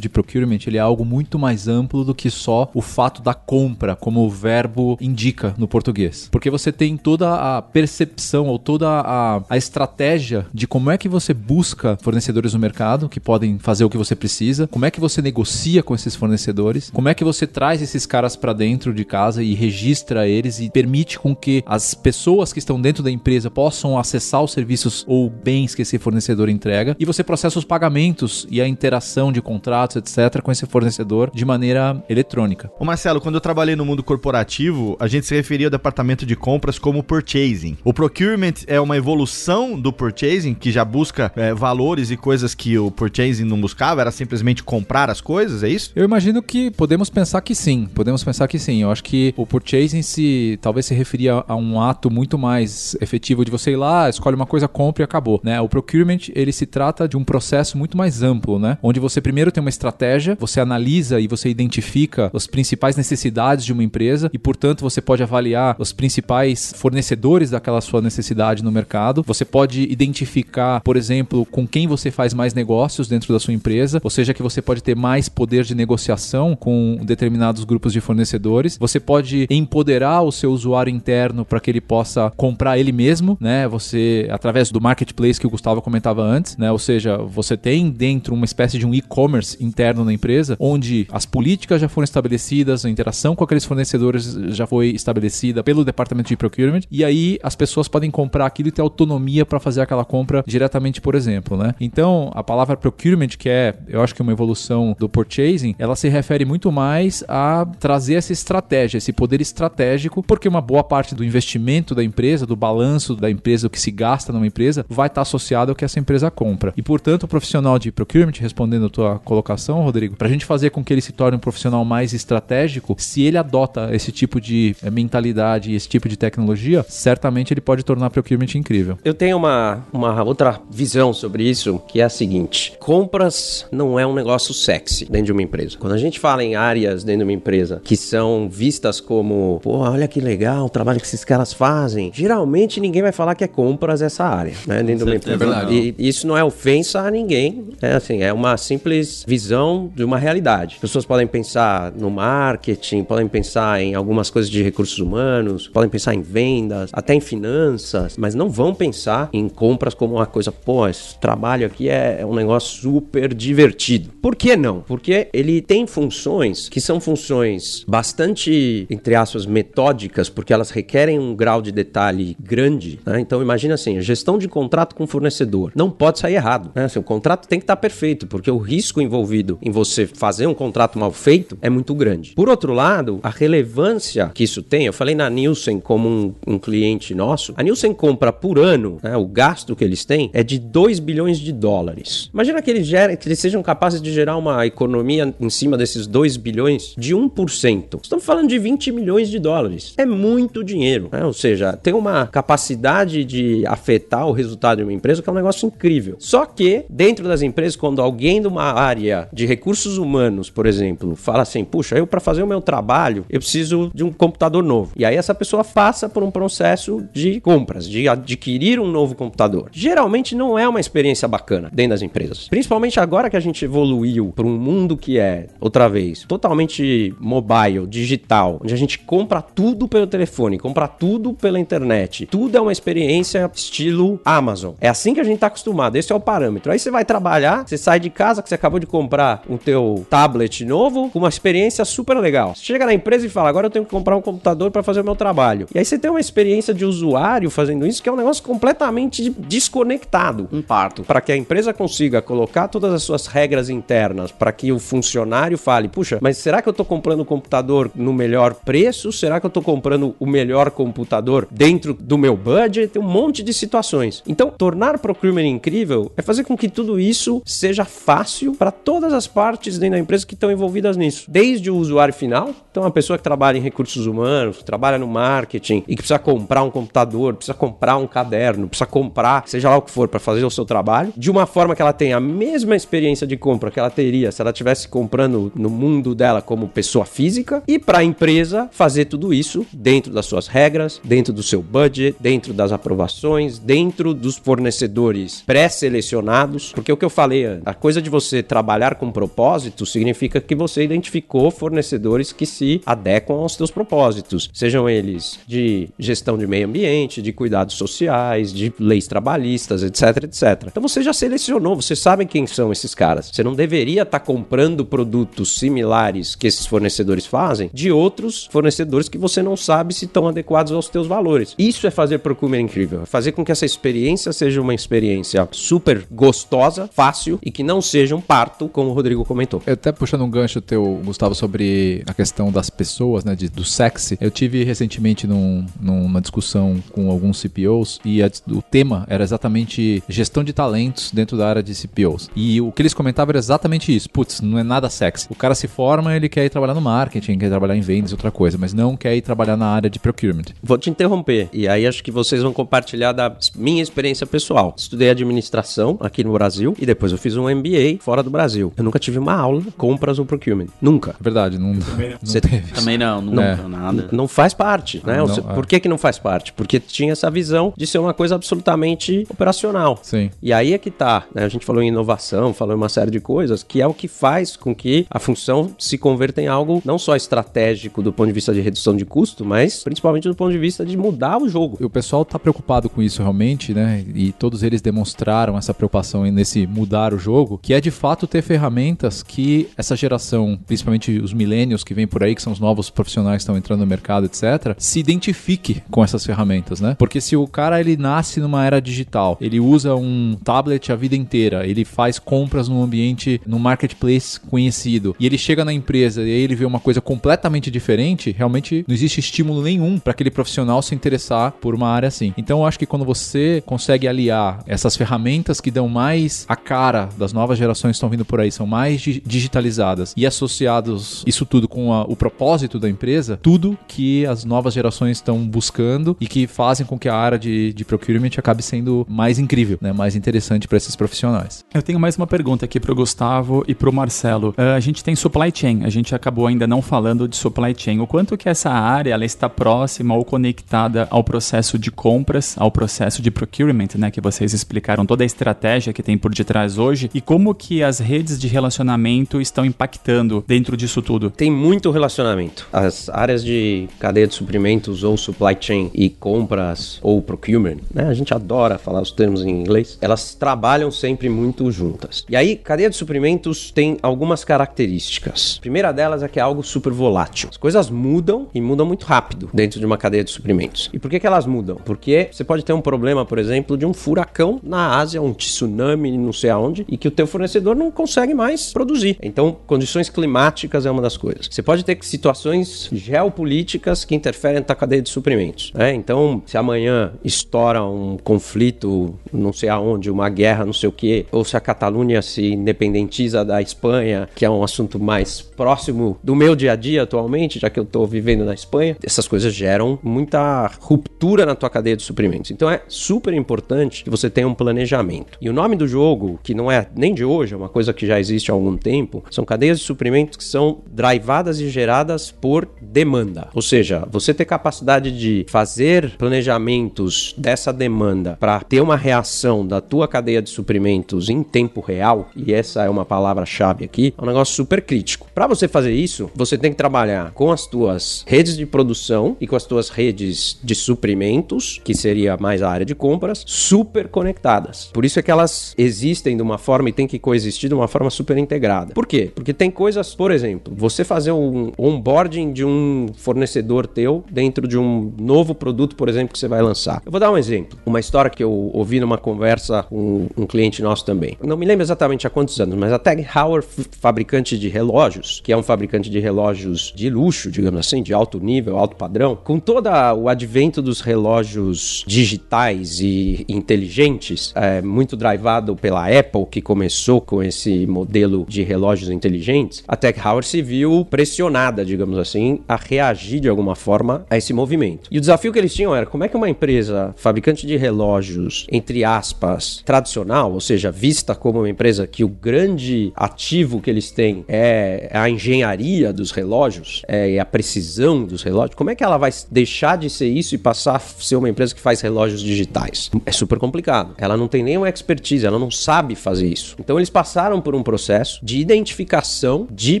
[0.00, 3.96] de procurement ele é algo muito mais amplo do que só o fato da compra,
[3.96, 6.28] como o verbo indica no português.
[6.30, 11.08] Porque você tem toda a percepção ou toda a, a estratégia de como é que
[11.08, 15.00] você busca fornecedores no mercado que podem fazer o que você precisa, como é que
[15.00, 19.04] você negocia com esses fornecedores, como é que você traz esses caras para dentro de
[19.04, 23.50] casa e registra eles e permite com que as pessoas que estão dentro da empresa
[23.50, 28.46] possam acessar os serviços ou bens que esse fornecedor entrega e você processa os pagamentos
[28.50, 32.70] e a interação de de contratos, etc., com esse fornecedor de maneira eletrônica.
[32.78, 36.36] Ô Marcelo, quando eu trabalhei no mundo corporativo, a gente se referia ao departamento de
[36.36, 37.76] compras como purchasing.
[37.84, 42.78] O procurement é uma evolução do purchasing, que já busca é, valores e coisas que
[42.78, 45.92] o purchasing não buscava, era simplesmente comprar as coisas, é isso?
[45.94, 48.82] Eu imagino que podemos pensar que sim, podemos pensar que sim.
[48.82, 53.44] Eu acho que o purchasing se talvez se referia a um ato muito mais efetivo
[53.44, 55.60] de você ir lá, escolhe uma coisa, compra e acabou, né?
[55.60, 58.78] O procurement, ele se trata de um processo muito mais amplo, né?
[58.82, 63.74] Onde você primeiro tem uma estratégia, você analisa e você identifica as principais necessidades de
[63.74, 69.22] uma empresa e, portanto, você pode avaliar os principais fornecedores daquela sua necessidade no mercado.
[69.26, 74.00] Você pode identificar, por exemplo, com quem você faz mais negócios dentro da sua empresa,
[74.02, 78.78] ou seja, que você pode ter mais poder de negociação com determinados grupos de fornecedores.
[78.78, 83.68] Você pode empoderar o seu usuário interno para que ele possa comprar ele mesmo, né?
[83.68, 86.72] Você através do marketplace que o Gustavo comentava antes, né?
[86.72, 91.08] Ou seja, você tem dentro uma espécie de um e-commerce e-commerce interno na empresa, onde
[91.10, 96.28] as políticas já foram estabelecidas, a interação com aqueles fornecedores já foi estabelecida pelo departamento
[96.28, 100.04] de procurement, e aí as pessoas podem comprar aquilo e ter autonomia para fazer aquela
[100.04, 101.74] compra diretamente, por exemplo, né?
[101.80, 106.08] Então, a palavra procurement, que é, eu acho que uma evolução do purchasing, ela se
[106.08, 111.24] refere muito mais a trazer essa estratégia, esse poder estratégico, porque uma boa parte do
[111.24, 115.22] investimento da empresa, do balanço da empresa, o que se gasta numa empresa, vai estar
[115.22, 116.72] associado ao que essa empresa compra.
[116.76, 120.44] E, portanto, o profissional de procurement, respondendo a tua sua colocação, Rodrigo, para a gente
[120.44, 124.40] fazer com que ele se torne um profissional mais estratégico, se ele adota esse tipo
[124.40, 128.98] de eh, mentalidade e esse tipo de tecnologia, certamente ele pode tornar procurement incrível.
[129.04, 134.06] Eu tenho uma, uma outra visão sobre isso, que é a seguinte: compras não é
[134.06, 135.76] um negócio sexy dentro de uma empresa.
[135.78, 139.78] Quando a gente fala em áreas dentro de uma empresa que são vistas como, pô,
[139.78, 143.48] olha que legal o trabalho que esses caras fazem, geralmente ninguém vai falar que é
[143.48, 144.82] compras essa área, né?
[144.82, 145.34] Dentro de uma empresa.
[145.34, 145.94] É verdade.
[145.98, 150.18] E isso não é ofensa a ninguém, é assim, é uma simples visão de uma
[150.18, 150.78] realidade.
[150.80, 156.14] Pessoas podem pensar no marketing, podem pensar em algumas coisas de recursos humanos, podem pensar
[156.14, 160.86] em vendas, até em finanças, mas não vão pensar em compras como uma coisa, pô,
[160.86, 164.10] esse trabalho aqui é um negócio super divertido.
[164.20, 164.80] Por que não?
[164.80, 171.34] Porque ele tem funções que são funções bastante, entre aspas, metódicas, porque elas requerem um
[171.34, 172.98] grau de detalhe grande.
[173.04, 173.20] Né?
[173.20, 176.70] Então imagina assim, a gestão de contrato com fornecedor não pode sair errado.
[176.74, 176.86] Né?
[176.96, 180.98] O contrato tem que estar perfeito, porque o risco envolvido em você fazer um contrato
[180.98, 182.32] mal feito é muito grande.
[182.34, 186.58] Por outro lado, a relevância que isso tem, eu falei na Nielsen como um, um
[186.58, 190.58] cliente nosso, a Nielsen compra por ano, né, o gasto que eles têm é de
[190.58, 192.30] 2 bilhões de dólares.
[192.32, 196.06] Imagina que eles, gerem, que eles sejam capazes de gerar uma economia em cima desses
[196.06, 198.00] 2 bilhões de 1%.
[198.02, 199.94] Estamos falando de 20 milhões de dólares.
[199.96, 201.08] É muito dinheiro.
[201.12, 201.24] Né?
[201.24, 205.36] Ou seja, tem uma capacidade de afetar o resultado de uma empresa que é um
[205.36, 206.16] negócio incrível.
[206.18, 211.14] Só que, dentro das empresas, quando alguém de uma área de recursos humanos, por exemplo,
[211.16, 214.92] fala assim: puxa, eu para fazer o meu trabalho, eu preciso de um computador novo.
[214.96, 219.68] E aí essa pessoa passa por um processo de compras, de adquirir um novo computador.
[219.72, 222.48] Geralmente não é uma experiência bacana dentro das empresas.
[222.48, 227.86] Principalmente agora que a gente evoluiu para um mundo que é, outra vez, totalmente mobile,
[227.86, 232.26] digital, onde a gente compra tudo pelo telefone, compra tudo pela internet.
[232.26, 234.74] Tudo é uma experiência estilo Amazon.
[234.80, 236.72] É assim que a gente tá acostumado, esse é o parâmetro.
[236.72, 240.64] Aí você vai trabalhar, você sai de casa você acabou de comprar o teu tablet
[240.64, 242.54] novo, com uma experiência super legal.
[242.54, 245.00] Você chega na empresa e fala: "Agora eu tenho que comprar um computador para fazer
[245.00, 245.66] o meu trabalho".
[245.74, 249.30] E aí você tem uma experiência de usuário fazendo isso que é um negócio completamente
[249.30, 250.48] desconectado.
[250.52, 251.02] Um parto.
[251.02, 255.56] Para que a empresa consiga colocar todas as suas regras internas, para que o funcionário
[255.56, 259.12] fale: "Puxa, mas será que eu tô comprando o computador no melhor preço?
[259.12, 263.42] Será que eu tô comprando o melhor computador dentro do meu budget?" Tem um monte
[263.42, 264.22] de situações.
[264.26, 269.26] Então, tornar procurement incrível é fazer com que tudo isso seja fácil para todas as
[269.26, 271.24] partes dentro da empresa que estão envolvidas nisso.
[271.28, 275.84] Desde o usuário final, então uma pessoa que trabalha em recursos humanos, trabalha no marketing
[275.86, 279.82] e que precisa comprar um computador, precisa comprar um caderno, precisa comprar, seja lá o
[279.82, 282.76] que for, para fazer o seu trabalho, de uma forma que ela tenha a mesma
[282.76, 287.04] experiência de compra que ela teria se ela estivesse comprando no mundo dela como pessoa
[287.04, 291.62] física, e para a empresa fazer tudo isso dentro das suas regras, dentro do seu
[291.62, 298.00] budget, dentro das aprovações, dentro dos fornecedores pré-selecionados, porque o que eu falei, a coisa
[298.02, 303.70] de você trabalhar com propósito significa que você identificou fornecedores que se adequam aos seus
[303.70, 310.24] propósitos, sejam eles de gestão de meio ambiente, de cuidados sociais, de leis trabalhistas, etc,
[310.24, 310.66] etc.
[310.66, 313.30] Então você já selecionou, você sabe quem são esses caras.
[313.32, 319.18] Você não deveria estar comprando produtos similares que esses fornecedores fazem de outros fornecedores que
[319.18, 321.54] você não sabe se estão adequados aos teus valores.
[321.58, 326.06] Isso é fazer procurement incrível, é fazer com que essa experiência seja uma experiência super
[326.10, 329.62] gostosa, fácil e que não seja um parto, como o Rodrigo comentou.
[329.66, 333.64] Eu até puxando um gancho teu, Gustavo, sobre a questão das pessoas, né, de, do
[333.64, 334.18] sexy.
[334.20, 340.02] Eu tive recentemente num, numa discussão com alguns CPOs e a, o tema era exatamente
[340.08, 342.28] gestão de talentos dentro da área de CPOs.
[342.36, 344.10] E o que eles comentavam era exatamente isso.
[344.10, 345.26] Putz, não é nada sexy.
[345.30, 348.30] O cara se forma, ele quer ir trabalhar no marketing, quer trabalhar em vendas, outra
[348.30, 350.44] coisa, mas não quer ir trabalhar na área de procurement.
[350.62, 351.48] Vou te interromper.
[351.50, 354.74] E aí acho que vocês vão compartilhar da minha experiência pessoal.
[354.76, 358.72] Estudei administração aqui no Brasil e depois eu fiz um MBA fora do Brasil.
[358.76, 360.66] Eu nunca tive uma aula de compras ou procurement.
[360.80, 361.14] Nunca.
[361.20, 361.74] Verdade, não,
[362.22, 362.40] Você
[362.74, 363.68] Também não, nunca, É.
[363.68, 364.08] nada.
[364.12, 365.18] não faz parte, né?
[365.18, 365.54] Não, é.
[365.54, 366.52] Por que, que não faz parte?
[366.52, 369.98] Porque tinha essa visão de ser uma coisa absolutamente operacional.
[370.02, 370.30] Sim.
[370.42, 371.44] E aí é que tá, né?
[371.44, 374.08] A gente falou em inovação, falou em uma série de coisas, que é o que
[374.08, 378.32] faz com que a função se converta em algo não só estratégico do ponto de
[378.32, 381.76] vista de redução de custo, mas principalmente do ponto de vista de mudar o jogo.
[381.80, 384.04] E o pessoal tá preocupado com isso realmente, né?
[384.14, 388.42] E todos eles demonstraram essa preocupação nesse mudar o jogo, que é de fato ter
[388.42, 392.90] ferramentas que essa geração, principalmente os millennials que vêm por aí, que são os novos
[392.90, 396.96] profissionais que estão entrando no mercado, etc., se identifique com essas ferramentas, né?
[396.98, 401.16] Porque se o cara ele nasce numa era digital, ele usa um tablet a vida
[401.16, 406.26] inteira, ele faz compras num ambiente, num marketplace conhecido, e ele chega na empresa e
[406.26, 410.80] aí ele vê uma coisa completamente diferente, realmente não existe estímulo nenhum para aquele profissional
[410.82, 412.32] se interessar por uma área assim.
[412.36, 417.08] Então eu acho que quando você consegue aliar essas ferramentas que dão mais a cara
[417.16, 421.92] das novas gerações estão vindo por aí são mais digitalizadas e associados isso tudo com
[421.92, 426.86] a, o propósito da empresa, tudo que as novas gerações estão buscando e que fazem
[426.86, 429.92] com que a área de, de procurement acabe sendo mais incrível, né?
[429.92, 431.64] mais interessante para esses profissionais.
[431.74, 434.54] Eu tenho mais uma pergunta aqui para o Gustavo e para o Marcelo.
[434.58, 438.00] Uh, a gente tem supply chain, a gente acabou ainda não falando de supply chain.
[438.00, 442.70] O quanto que essa área ela está próxima ou conectada ao processo de compras, ao
[442.70, 447.10] processo de procurement, né, que vocês explicaram toda a estratégia que tem por detrás hoje
[447.14, 451.30] e como que as redes de relacionamento estão impactando dentro disso tudo?
[451.30, 452.68] Tem muito relacionamento.
[452.70, 458.06] As áreas de cadeia de suprimentos ou supply chain e compras ou procurement, né?
[458.06, 459.96] A gente adora falar os termos em inglês.
[460.00, 462.24] Elas trabalham sempre muito juntas.
[462.28, 465.56] E aí, cadeia de suprimentos tem algumas características.
[465.58, 467.48] A primeira delas é que é algo super volátil.
[467.50, 470.90] As coisas mudam e mudam muito rápido dentro de uma cadeia de suprimentos.
[470.92, 471.76] E por que, que elas mudam?
[471.76, 476.16] Porque você pode ter um problema, por exemplo, de um furacão na Ásia, um tsunami,
[476.18, 479.16] não sei aonde, e que o teu fornecedor não consegue mais produzir.
[479.22, 481.48] Então, condições climáticas é uma das coisas.
[481.50, 485.72] Você pode ter situações geopolíticas que interferem na cadeia de suprimentos.
[485.74, 485.94] Né?
[485.94, 491.26] Então, se amanhã estoura um conflito, não sei aonde, uma guerra, não sei o quê,
[491.30, 496.34] ou se a Catalunha se independentiza da Espanha, que é um assunto mais próximo do
[496.34, 499.98] meu dia a dia atualmente, já que eu estou vivendo na Espanha, essas coisas geram
[500.02, 502.50] muita ruptura na tua cadeia de suprimentos.
[502.50, 505.38] Então é super importante que você tenha um planejamento.
[505.40, 508.18] E o nome do jogo, que não é nem de hoje, uma coisa que já
[508.18, 513.48] existe há algum tempo, são cadeias de suprimentos que são drivadas e geradas por demanda.
[513.54, 519.80] Ou seja, você ter capacidade de fazer planejamentos dessa demanda para ter uma reação da
[519.80, 524.26] tua cadeia de suprimentos em tempo real, e essa é uma palavra-chave aqui, é um
[524.26, 525.26] negócio super crítico.
[525.34, 529.46] Para você fazer isso, você tem que trabalhar com as tuas redes de produção e
[529.46, 534.90] com as tuas redes de suprimentos, que seria mais a área de compras, super conectadas.
[534.92, 537.88] Por isso é que elas existem de uma forma e tem que coexistir de uma
[537.88, 538.94] forma super integrada.
[538.94, 539.30] Por quê?
[539.34, 544.76] Porque tem coisas, por exemplo, você fazer um onboarding de um fornecedor teu dentro de
[544.76, 547.02] um novo produto, por exemplo, que você vai lançar.
[547.04, 547.78] Eu vou dar um exemplo.
[547.86, 551.36] Uma história que eu ouvi numa conversa com um cliente nosso também.
[551.42, 553.62] Não me lembro exatamente há quantos anos, mas a Tag Heuer,
[554.00, 558.40] fabricante de relógios, que é um fabricante de relógios de luxo, digamos assim, de alto
[558.40, 565.76] nível, alto padrão, com todo o advento dos relógios digitais e inteligentes, é, muito drivado
[565.76, 571.84] pela Apple, que começou com esse modelo de relógios inteligentes, a Tech se viu pressionada,
[571.84, 575.08] digamos assim, a reagir de alguma forma a esse movimento.
[575.10, 578.66] E o desafio que eles tinham era como é que uma empresa fabricante de relógios,
[578.70, 584.10] entre aspas, tradicional, ou seja, vista como uma empresa que o grande ativo que eles
[584.10, 589.16] têm é a engenharia dos relógios, é a precisão dos relógios, como é que ela
[589.16, 593.10] vai deixar de ser isso e passar a ser uma empresa que faz relógios digitais?
[593.24, 594.14] É super complicado.
[594.18, 596.76] Ela não tem nenhuma expertise, ela não sabe fazer isso.
[596.78, 597.27] Então eles passaram
[597.62, 600.00] por um processo de identificação de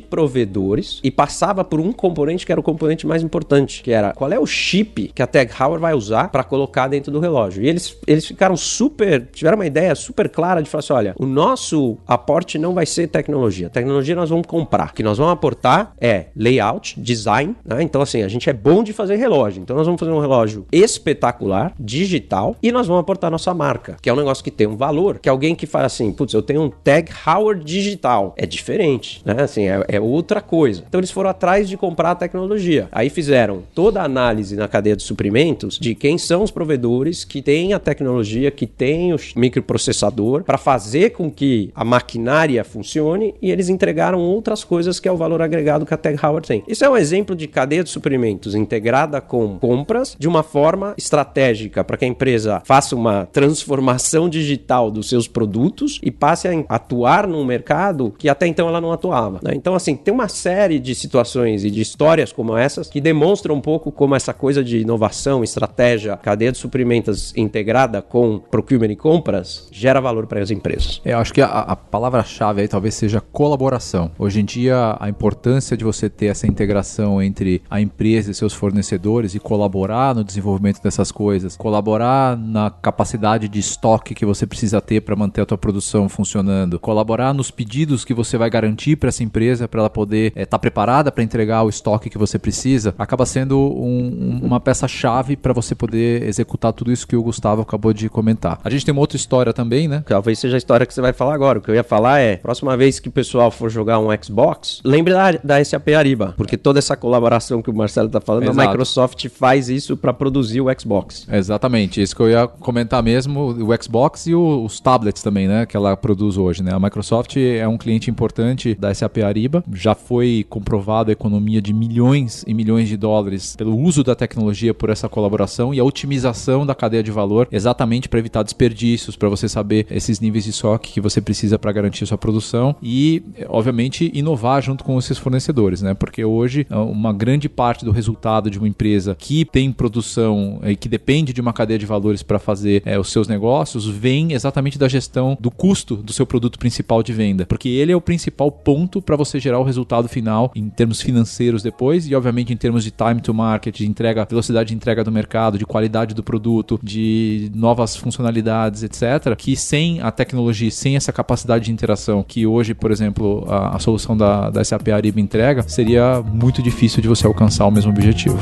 [0.00, 4.32] provedores e passava por um componente que era o componente mais importante, que era qual
[4.32, 7.62] é o chip que a Tag Heuer vai usar para colocar dentro do relógio.
[7.62, 11.26] E eles, eles ficaram super, tiveram uma ideia super clara de falar assim, olha, o
[11.26, 13.68] nosso aporte não vai ser tecnologia.
[13.68, 14.90] Tecnologia nós vamos comprar.
[14.90, 17.82] O que nós vamos aportar é layout, design, né?
[17.82, 19.62] Então assim, a gente é bom de fazer relógio.
[19.62, 24.08] Então nós vamos fazer um relógio espetacular, digital e nós vamos aportar nossa marca, que
[24.08, 26.62] é um negócio que tem um valor, que alguém que fala assim, putz, eu tenho
[26.62, 28.34] um Tag Heuer digital.
[28.36, 29.42] É diferente, né?
[29.42, 30.84] Assim, é, é outra coisa.
[30.86, 32.88] Então eles foram atrás de comprar a tecnologia.
[32.92, 37.42] Aí fizeram toda a análise na cadeia de suprimentos de quem são os provedores que
[37.42, 43.50] têm a tecnologia, que têm o microprocessador para fazer com que a maquinária funcione e
[43.50, 46.62] eles entregaram outras coisas que é o valor agregado que a Tag Heuer tem.
[46.66, 51.82] Isso é um exemplo de cadeia de suprimentos integrada com compras de uma forma estratégica
[51.82, 57.07] para que a empresa faça uma transformação digital dos seus produtos e passe a atuar
[57.26, 59.40] num mercado que até então ela não atuava.
[59.42, 59.52] Né?
[59.54, 63.60] Então, assim, tem uma série de situações e de histórias como essas que demonstram um
[63.60, 69.68] pouco como essa coisa de inovação, estratégia, cadeia de suprimentos integrada com procurement e compras
[69.72, 71.00] gera valor para as empresas.
[71.04, 74.10] É, eu acho que a, a palavra-chave aí talvez seja colaboração.
[74.18, 78.52] Hoje em dia, a importância de você ter essa integração entre a empresa e seus
[78.52, 84.80] fornecedores e colaborar no desenvolvimento dessas coisas, colaborar na capacidade de estoque que você precisa
[84.80, 86.97] ter para manter a tua produção funcionando, colaborar
[87.34, 90.58] nos pedidos que você vai garantir para essa empresa para ela poder estar é, tá
[90.58, 95.74] preparada para entregar o estoque que você precisa, acaba sendo um, uma peça-chave para você
[95.74, 98.58] poder executar tudo isso que o Gustavo acabou de comentar.
[98.64, 100.02] A gente tem uma outra história também, né?
[100.06, 101.58] Talvez seja a história que você vai falar agora.
[101.58, 104.80] O que eu ia falar é, próxima vez que o pessoal for jogar um Xbox,
[104.84, 108.60] lembre da, da SAP Ariba, porque toda essa colaboração que o Marcelo está falando, Exato.
[108.60, 111.26] a Microsoft faz isso para produzir o Xbox.
[111.30, 115.66] Exatamente, isso que eu ia comentar mesmo, o Xbox e o, os tablets também, né,
[115.66, 116.72] que ela produz hoje, né?
[116.78, 121.72] A Microsoft é um cliente importante da SAP Ariba, já foi comprovado a economia de
[121.72, 126.64] milhões e milhões de dólares pelo uso da tecnologia por essa colaboração e a otimização
[126.64, 130.92] da cadeia de valor, exatamente para evitar desperdícios, para você saber esses níveis de estoque
[130.92, 135.94] que você precisa para garantir sua produção e, obviamente, inovar junto com esses fornecedores, né?
[135.94, 140.88] Porque hoje uma grande parte do resultado de uma empresa que tem produção e que
[140.88, 144.86] depende de uma cadeia de valores para fazer é, os seus negócios vem exatamente da
[144.86, 146.67] gestão do custo do seu produto principal
[147.04, 150.68] de venda, porque ele é o principal ponto para você gerar o resultado final em
[150.68, 154.74] termos financeiros depois e, obviamente, em termos de time to market, de entrega, velocidade de
[154.74, 159.34] entrega do mercado, de qualidade do produto, de novas funcionalidades, etc.
[159.36, 163.78] Que sem a tecnologia, sem essa capacidade de interação que hoje, por exemplo, a, a
[163.78, 168.38] solução da, da SAP Ariba entrega, seria muito difícil de você alcançar o mesmo objetivo.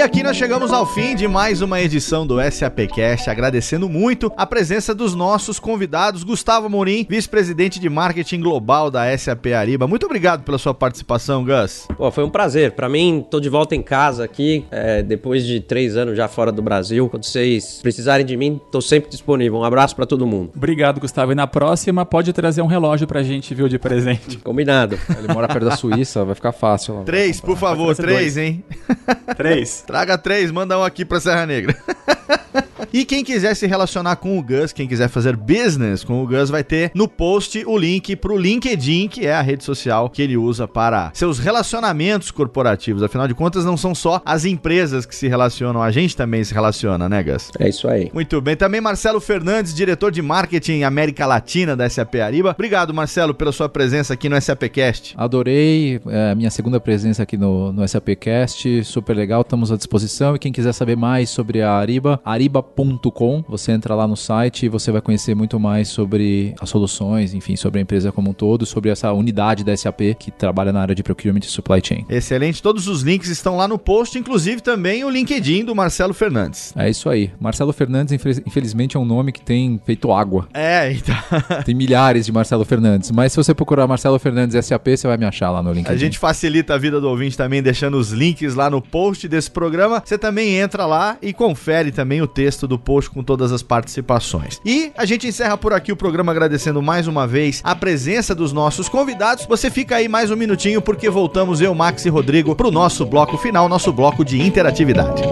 [0.00, 4.46] E aqui nós chegamos ao fim de mais uma edição do SAPcast, agradecendo muito a
[4.46, 9.86] presença dos nossos convidados, Gustavo Morim, vice-presidente de marketing global da SAP Ariba.
[9.86, 11.86] Muito obrigado pela sua participação, Gus.
[11.98, 12.72] Pô, foi um prazer.
[12.72, 16.50] Para mim, tô de volta em casa aqui, é, depois de três anos já fora
[16.50, 17.06] do Brasil.
[17.10, 19.58] Quando vocês precisarem de mim, tô sempre disponível.
[19.58, 20.52] Um abraço para todo mundo.
[20.56, 21.32] Obrigado, Gustavo.
[21.32, 24.38] E na próxima, pode trazer um relógio pra gente, viu, de presente.
[24.42, 24.98] Combinado.
[25.18, 27.02] Ele mora perto da Suíça, vai ficar fácil.
[27.04, 28.64] Três, por favor, três, hein?
[29.36, 29.84] Três.
[29.90, 31.76] Traga três, manda um aqui pra Serra Negra.
[32.92, 36.50] E quem quiser se relacionar com o Gus, quem quiser fazer business com o Gus,
[36.50, 40.36] vai ter no post o link pro LinkedIn, que é a rede social que ele
[40.36, 43.02] usa para seus relacionamentos corporativos.
[43.02, 46.52] Afinal de contas, não são só as empresas que se relacionam, a gente também se
[46.52, 47.50] relaciona, né, Gus?
[47.60, 48.10] É isso aí.
[48.12, 48.56] Muito bem.
[48.56, 52.50] Também Marcelo Fernandes, diretor de marketing América Latina da SAP Ariba.
[52.50, 55.14] Obrigado, Marcelo, pela sua presença aqui no SAPcast.
[55.16, 60.34] Adorei é, a minha segunda presença aqui no, no SAPcast, super legal, estamos à disposição.
[60.34, 62.79] E quem quiser saber mais sobre a Ariba, ariba.com
[63.48, 67.56] você entra lá no site e você vai conhecer muito mais sobre as soluções, enfim,
[67.56, 70.94] sobre a empresa como um todo, sobre essa unidade da SAP que trabalha na área
[70.94, 72.04] de procurement e supply chain.
[72.08, 76.72] Excelente, todos os links estão lá no post, inclusive também o LinkedIn do Marcelo Fernandes.
[76.76, 77.30] É isso aí.
[77.38, 78.12] Marcelo Fernandes,
[78.46, 80.48] infelizmente, é um nome que tem feito água.
[80.54, 81.14] É, então.
[81.64, 85.24] tem milhares de Marcelo Fernandes, mas se você procurar Marcelo Fernandes SAP, você vai me
[85.24, 85.94] achar lá no LinkedIn.
[85.94, 89.50] A gente facilita a vida do ouvinte também deixando os links lá no post desse
[89.50, 90.02] programa.
[90.04, 94.60] Você também entra lá e confere também o texto do post com todas as participações.
[94.64, 98.52] E a gente encerra por aqui o programa agradecendo mais uma vez a presença dos
[98.52, 99.44] nossos convidados.
[99.44, 103.04] Você fica aí mais um minutinho porque voltamos eu, Max e Rodrigo para o nosso
[103.04, 105.22] bloco final, nosso bloco de interatividade.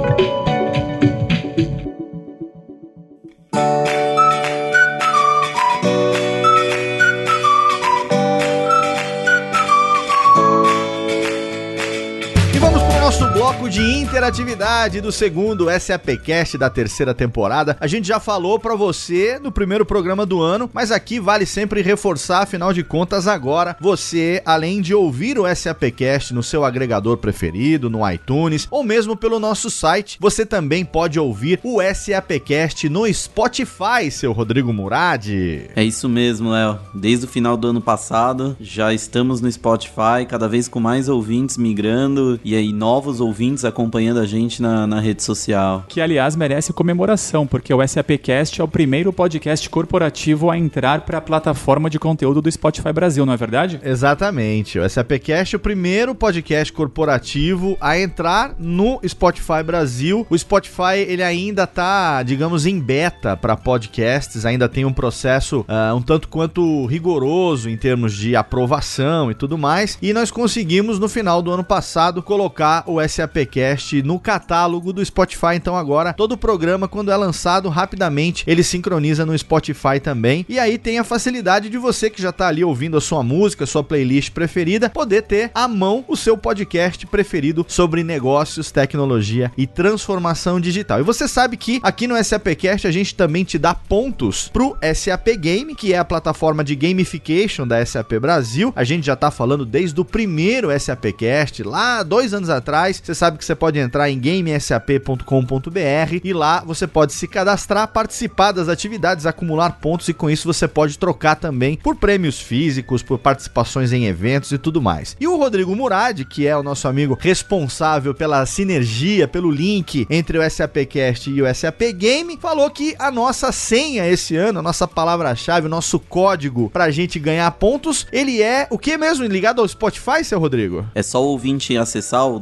[14.19, 17.77] Interatividade do segundo SAPcast da terceira temporada.
[17.79, 21.83] A gente já falou para você no primeiro programa do ano, mas aqui vale sempre
[21.83, 27.89] reforçar, afinal de contas, agora você, além de ouvir o SAPcast no seu agregador preferido,
[27.89, 34.11] no iTunes ou mesmo pelo nosso site, você também pode ouvir o SAPcast no Spotify,
[34.11, 35.29] seu Rodrigo Murad.
[35.77, 36.77] É isso mesmo, Léo.
[36.93, 41.57] Desde o final do ano passado, já estamos no Spotify, cada vez com mais ouvintes
[41.57, 43.65] migrando e aí novos ouvintes ouvintes
[44.09, 45.85] acompanhando a gente na, na rede social.
[45.89, 51.19] Que, aliás, merece comemoração, porque o SAPcast é o primeiro podcast corporativo a entrar para
[51.19, 53.81] a plataforma de conteúdo do Spotify Brasil, não é verdade?
[53.83, 54.79] Exatamente.
[54.79, 60.27] O SAPcast é o primeiro podcast corporativo a entrar no Spotify Brasil.
[60.31, 65.95] O Spotify, ele ainda tá, digamos, em beta para podcasts, ainda tem um processo uh,
[65.95, 69.99] um tanto quanto rigoroso em termos de aprovação e tudo mais.
[70.01, 75.55] E nós conseguimos, no final do ano passado, colocar o SAPcast no catálogo do Spotify.
[75.55, 80.45] Então agora todo o programa quando é lançado rapidamente ele sincroniza no Spotify também.
[80.49, 83.65] E aí tem a facilidade de você que já está ali ouvindo a sua música,
[83.65, 89.51] a sua playlist preferida, poder ter à mão o seu podcast preferido sobre negócios, tecnologia
[89.57, 91.01] e transformação digital.
[91.01, 95.29] E você sabe que aqui no SAPcast a gente também te dá pontos pro SAP
[95.39, 98.73] Game, que é a plataforma de gamification da SAP Brasil.
[98.77, 103.39] A gente já está falando desde o primeiro SAPcast lá dois anos atrás você sabe
[103.39, 108.69] que você pode entrar entrar em gamesap.com.br e lá você pode se cadastrar, participar das
[108.69, 113.93] atividades, acumular pontos e com isso você pode trocar também por prêmios físicos, por participações
[113.93, 115.17] em eventos e tudo mais.
[115.19, 120.39] E o Rodrigo Murad, que é o nosso amigo responsável pela sinergia, pelo link entre
[120.39, 124.87] o SAPcast e o SAP Game, falou que a nossa senha esse ano, a nossa
[124.87, 129.25] palavra-chave, o nosso código pra gente ganhar pontos, ele é o que mesmo?
[129.25, 130.87] Ligado ao Spotify, seu Rodrigo?
[130.95, 132.39] É só o ouvinte acessar o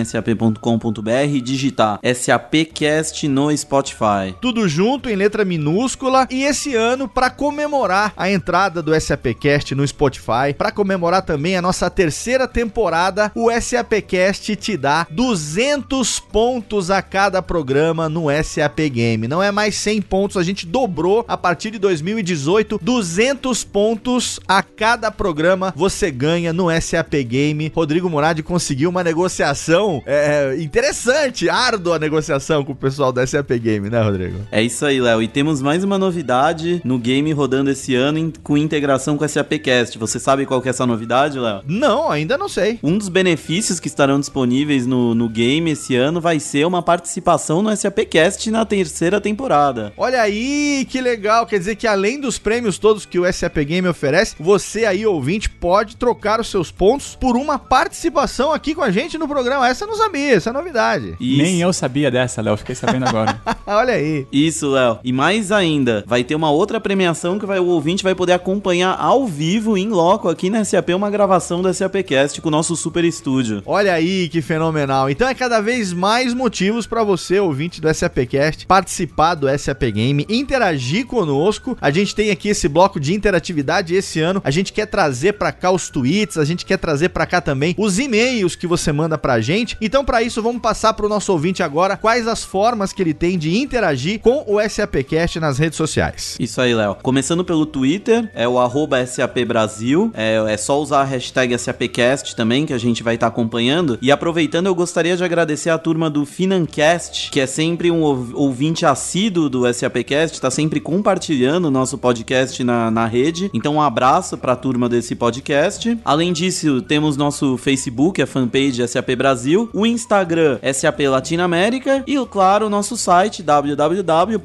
[0.00, 4.34] www.gamesap.com.br e digitar SAPcast no Spotify.
[4.40, 9.86] Tudo junto em letra minúscula e esse ano para comemorar a entrada do SAPcast no
[9.86, 17.02] Spotify, para comemorar também a nossa terceira temporada, o SAPcast te dá 200 pontos a
[17.02, 19.28] cada programa no SAP Game.
[19.28, 24.62] Não é mais 100 pontos, a gente dobrou a partir de 2018, 200 pontos a
[24.62, 27.72] cada programa você ganha no SAP Game.
[27.74, 33.90] Rodrigo Murad conseguiu uma negociação é, interessante, árdua negociação com o pessoal do SAP Game,
[33.90, 34.38] né, Rodrigo?
[34.50, 35.22] É isso aí, Léo.
[35.22, 39.98] E temos mais uma novidade no game rodando esse ano com integração com o SAPcast.
[39.98, 41.62] Você sabe qual que é essa novidade, Léo?
[41.66, 42.78] Não, ainda não sei.
[42.82, 47.62] Um dos benefícios que estarão disponíveis no, no game esse ano vai ser uma participação
[47.62, 49.92] no SAPcast na terceira temporada.
[49.96, 51.46] Olha aí, que legal.
[51.46, 55.48] Quer dizer que além dos prêmios todos que o SAP Game oferece, você aí, ouvinte,
[55.48, 59.72] pode trocar os seus pontos por uma participação aqui com a gente no programa.
[59.80, 61.16] Essa eu não sabia, essa é novidade.
[61.18, 61.42] Isso.
[61.42, 62.54] Nem eu sabia dessa, Léo.
[62.58, 63.40] Fiquei sabendo agora.
[63.66, 64.26] Olha aí.
[64.30, 64.98] Isso, Léo.
[65.02, 68.94] E mais ainda, vai ter uma outra premiação que vai, o ouvinte vai poder acompanhar
[69.00, 73.04] ao vivo, em loco, aqui na SAP, uma gravação da SAPcast com o nosso super
[73.04, 73.62] estúdio.
[73.64, 75.08] Olha aí que fenomenal.
[75.08, 80.26] Então é cada vez mais motivos para você, ouvinte do SAPcast, participar do SAP Game,
[80.28, 81.74] interagir conosco.
[81.80, 84.42] A gente tem aqui esse bloco de interatividade esse ano.
[84.44, 87.74] A gente quer trazer para cá os tweets, a gente quer trazer para cá também
[87.78, 89.69] os e-mails que você manda pra gente.
[89.80, 93.38] Então para isso vamos passar pro nosso ouvinte agora quais as formas que ele tem
[93.38, 96.36] de interagir com o SAPcast nas redes sociais.
[96.38, 96.96] Isso aí, Léo.
[97.02, 100.10] Começando pelo Twitter, é o arroba SAP Brasil.
[100.14, 103.98] É, é só usar a hashtag SAPcast também, que a gente vai estar tá acompanhando.
[104.00, 108.86] E aproveitando, eu gostaria de agradecer a turma do Financast, que é sempre um ouvinte
[108.86, 113.50] assíduo do SAPcast, está sempre compartilhando o nosso podcast na, na rede.
[113.52, 115.98] Então, um abraço para a turma desse podcast.
[116.04, 122.66] Além disso, temos nosso Facebook, a fanpage SAP Brasil, o Instagram SAP Latinoamérica e, claro,
[122.66, 124.40] o nosso site www.sap.com.br.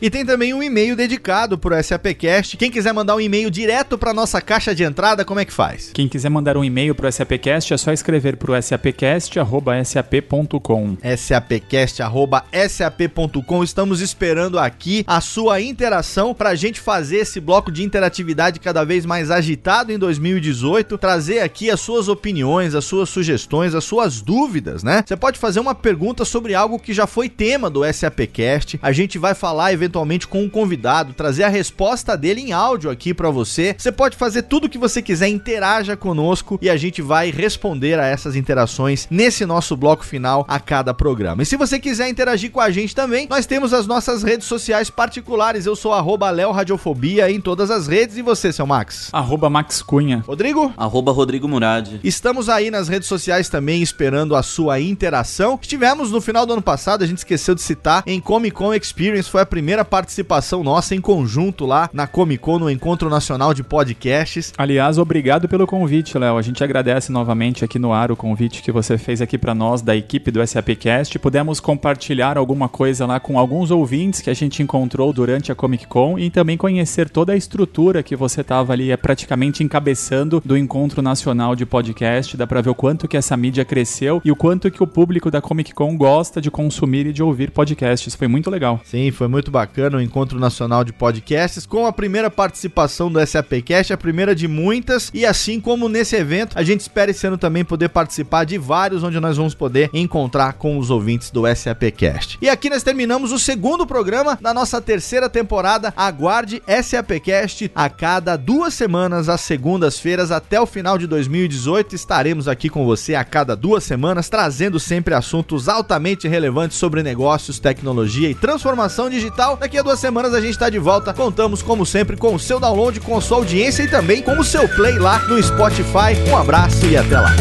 [0.00, 2.56] E tem também um e-mail dedicado para o SAPcast.
[2.56, 5.90] Quem quiser mandar um e-mail direto para nossa caixa de entrada, como é que faz?
[5.92, 10.96] Quem quiser mandar um e-mail para o SAPcast é só escrever para o sapcast@sap.com.
[11.16, 13.64] sapcast@sap.com.
[13.64, 18.84] Estamos esperando aqui a sua interação para a gente fazer esse bloco de interatividade cada
[18.84, 24.20] vez mais agitado em 2018, trazer aqui as suas opiniões, as suas sugestões, as suas
[24.20, 25.02] dúvidas, né?
[25.06, 28.78] Você pode fazer uma pergunta sobre algo que já foi tema do SAPcast.
[28.82, 33.12] A gente vai falar eventualmente com um convidado, trazer a resposta dele em áudio aqui
[33.12, 33.74] para você.
[33.76, 37.98] Você pode fazer tudo o que você quiser, interaja conosco e a gente vai responder
[37.98, 41.42] a essas interações nesse nosso bloco final a cada programa.
[41.42, 44.90] E se você quiser interagir com a gente também, nós temos as nossas redes sociais
[44.90, 45.66] particulares.
[45.66, 48.16] Eu sou arroba Léo Radiofobia em todas as redes.
[48.16, 49.08] E você, seu Max?
[49.12, 50.22] Arroba Max Cunha.
[50.26, 50.72] Rodrigo?
[50.76, 52.00] Arroba Rodrigo Murad.
[52.04, 55.58] Estamos aí nas redes sociais também esperando a sua interação.
[55.60, 59.30] Estivemos no final do ano passado, a gente esqueceu de citar, em Comic Con Experience.
[59.30, 63.62] Foi a primeira participação nossa em conjunto lá na Comic Con, no Encontro Nacional de
[63.62, 64.52] Podcasts.
[64.56, 66.36] Aliás, obrigado pelo convite, Léo.
[66.36, 69.82] A gente agradece novamente aqui no ar o convite que você fez aqui para nós
[69.82, 71.18] da equipe do SAPcast.
[71.18, 75.86] Pudemos compartilhar alguma coisa lá com alguns ouvintes que a gente encontrou durante a Comic
[75.86, 80.56] Con e também conhecer toda a estrutura que você estava ali é, praticamente encabeçando do
[80.56, 82.36] Encontro Nacional de Podcast.
[82.42, 85.30] Dá para ver o quanto que essa mídia cresceu e o quanto que o público
[85.30, 88.16] da Comic Con gosta de consumir e de ouvir podcasts.
[88.16, 88.80] Foi muito legal.
[88.84, 93.92] Sim, foi muito bacana o Encontro Nacional de Podcasts com a primeira participação do SAPcast,
[93.92, 95.08] a primeira de muitas.
[95.14, 99.04] E assim como nesse evento, a gente espera esse ano também poder participar de vários
[99.04, 102.38] onde nós vamos poder encontrar com os ouvintes do SAPcast.
[102.42, 105.94] E aqui nós terminamos o segundo programa da nossa terceira temporada.
[105.96, 111.92] Aguarde SAPcast a cada duas semanas, às segundas-feiras, até o final de 2018.
[112.32, 117.58] Estaremos aqui com você a cada duas semanas, trazendo sempre assuntos altamente relevantes sobre negócios,
[117.58, 119.58] tecnologia e transformação digital.
[119.58, 121.12] Daqui a duas semanas a gente está de volta.
[121.12, 124.66] Contamos, como sempre, com o seu download, com sua audiência e também com o seu
[124.66, 126.16] play lá no Spotify.
[126.26, 127.36] Um abraço e até lá.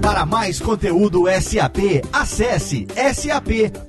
[0.00, 3.88] Para mais conteúdo SAP, acesse sap.com.br.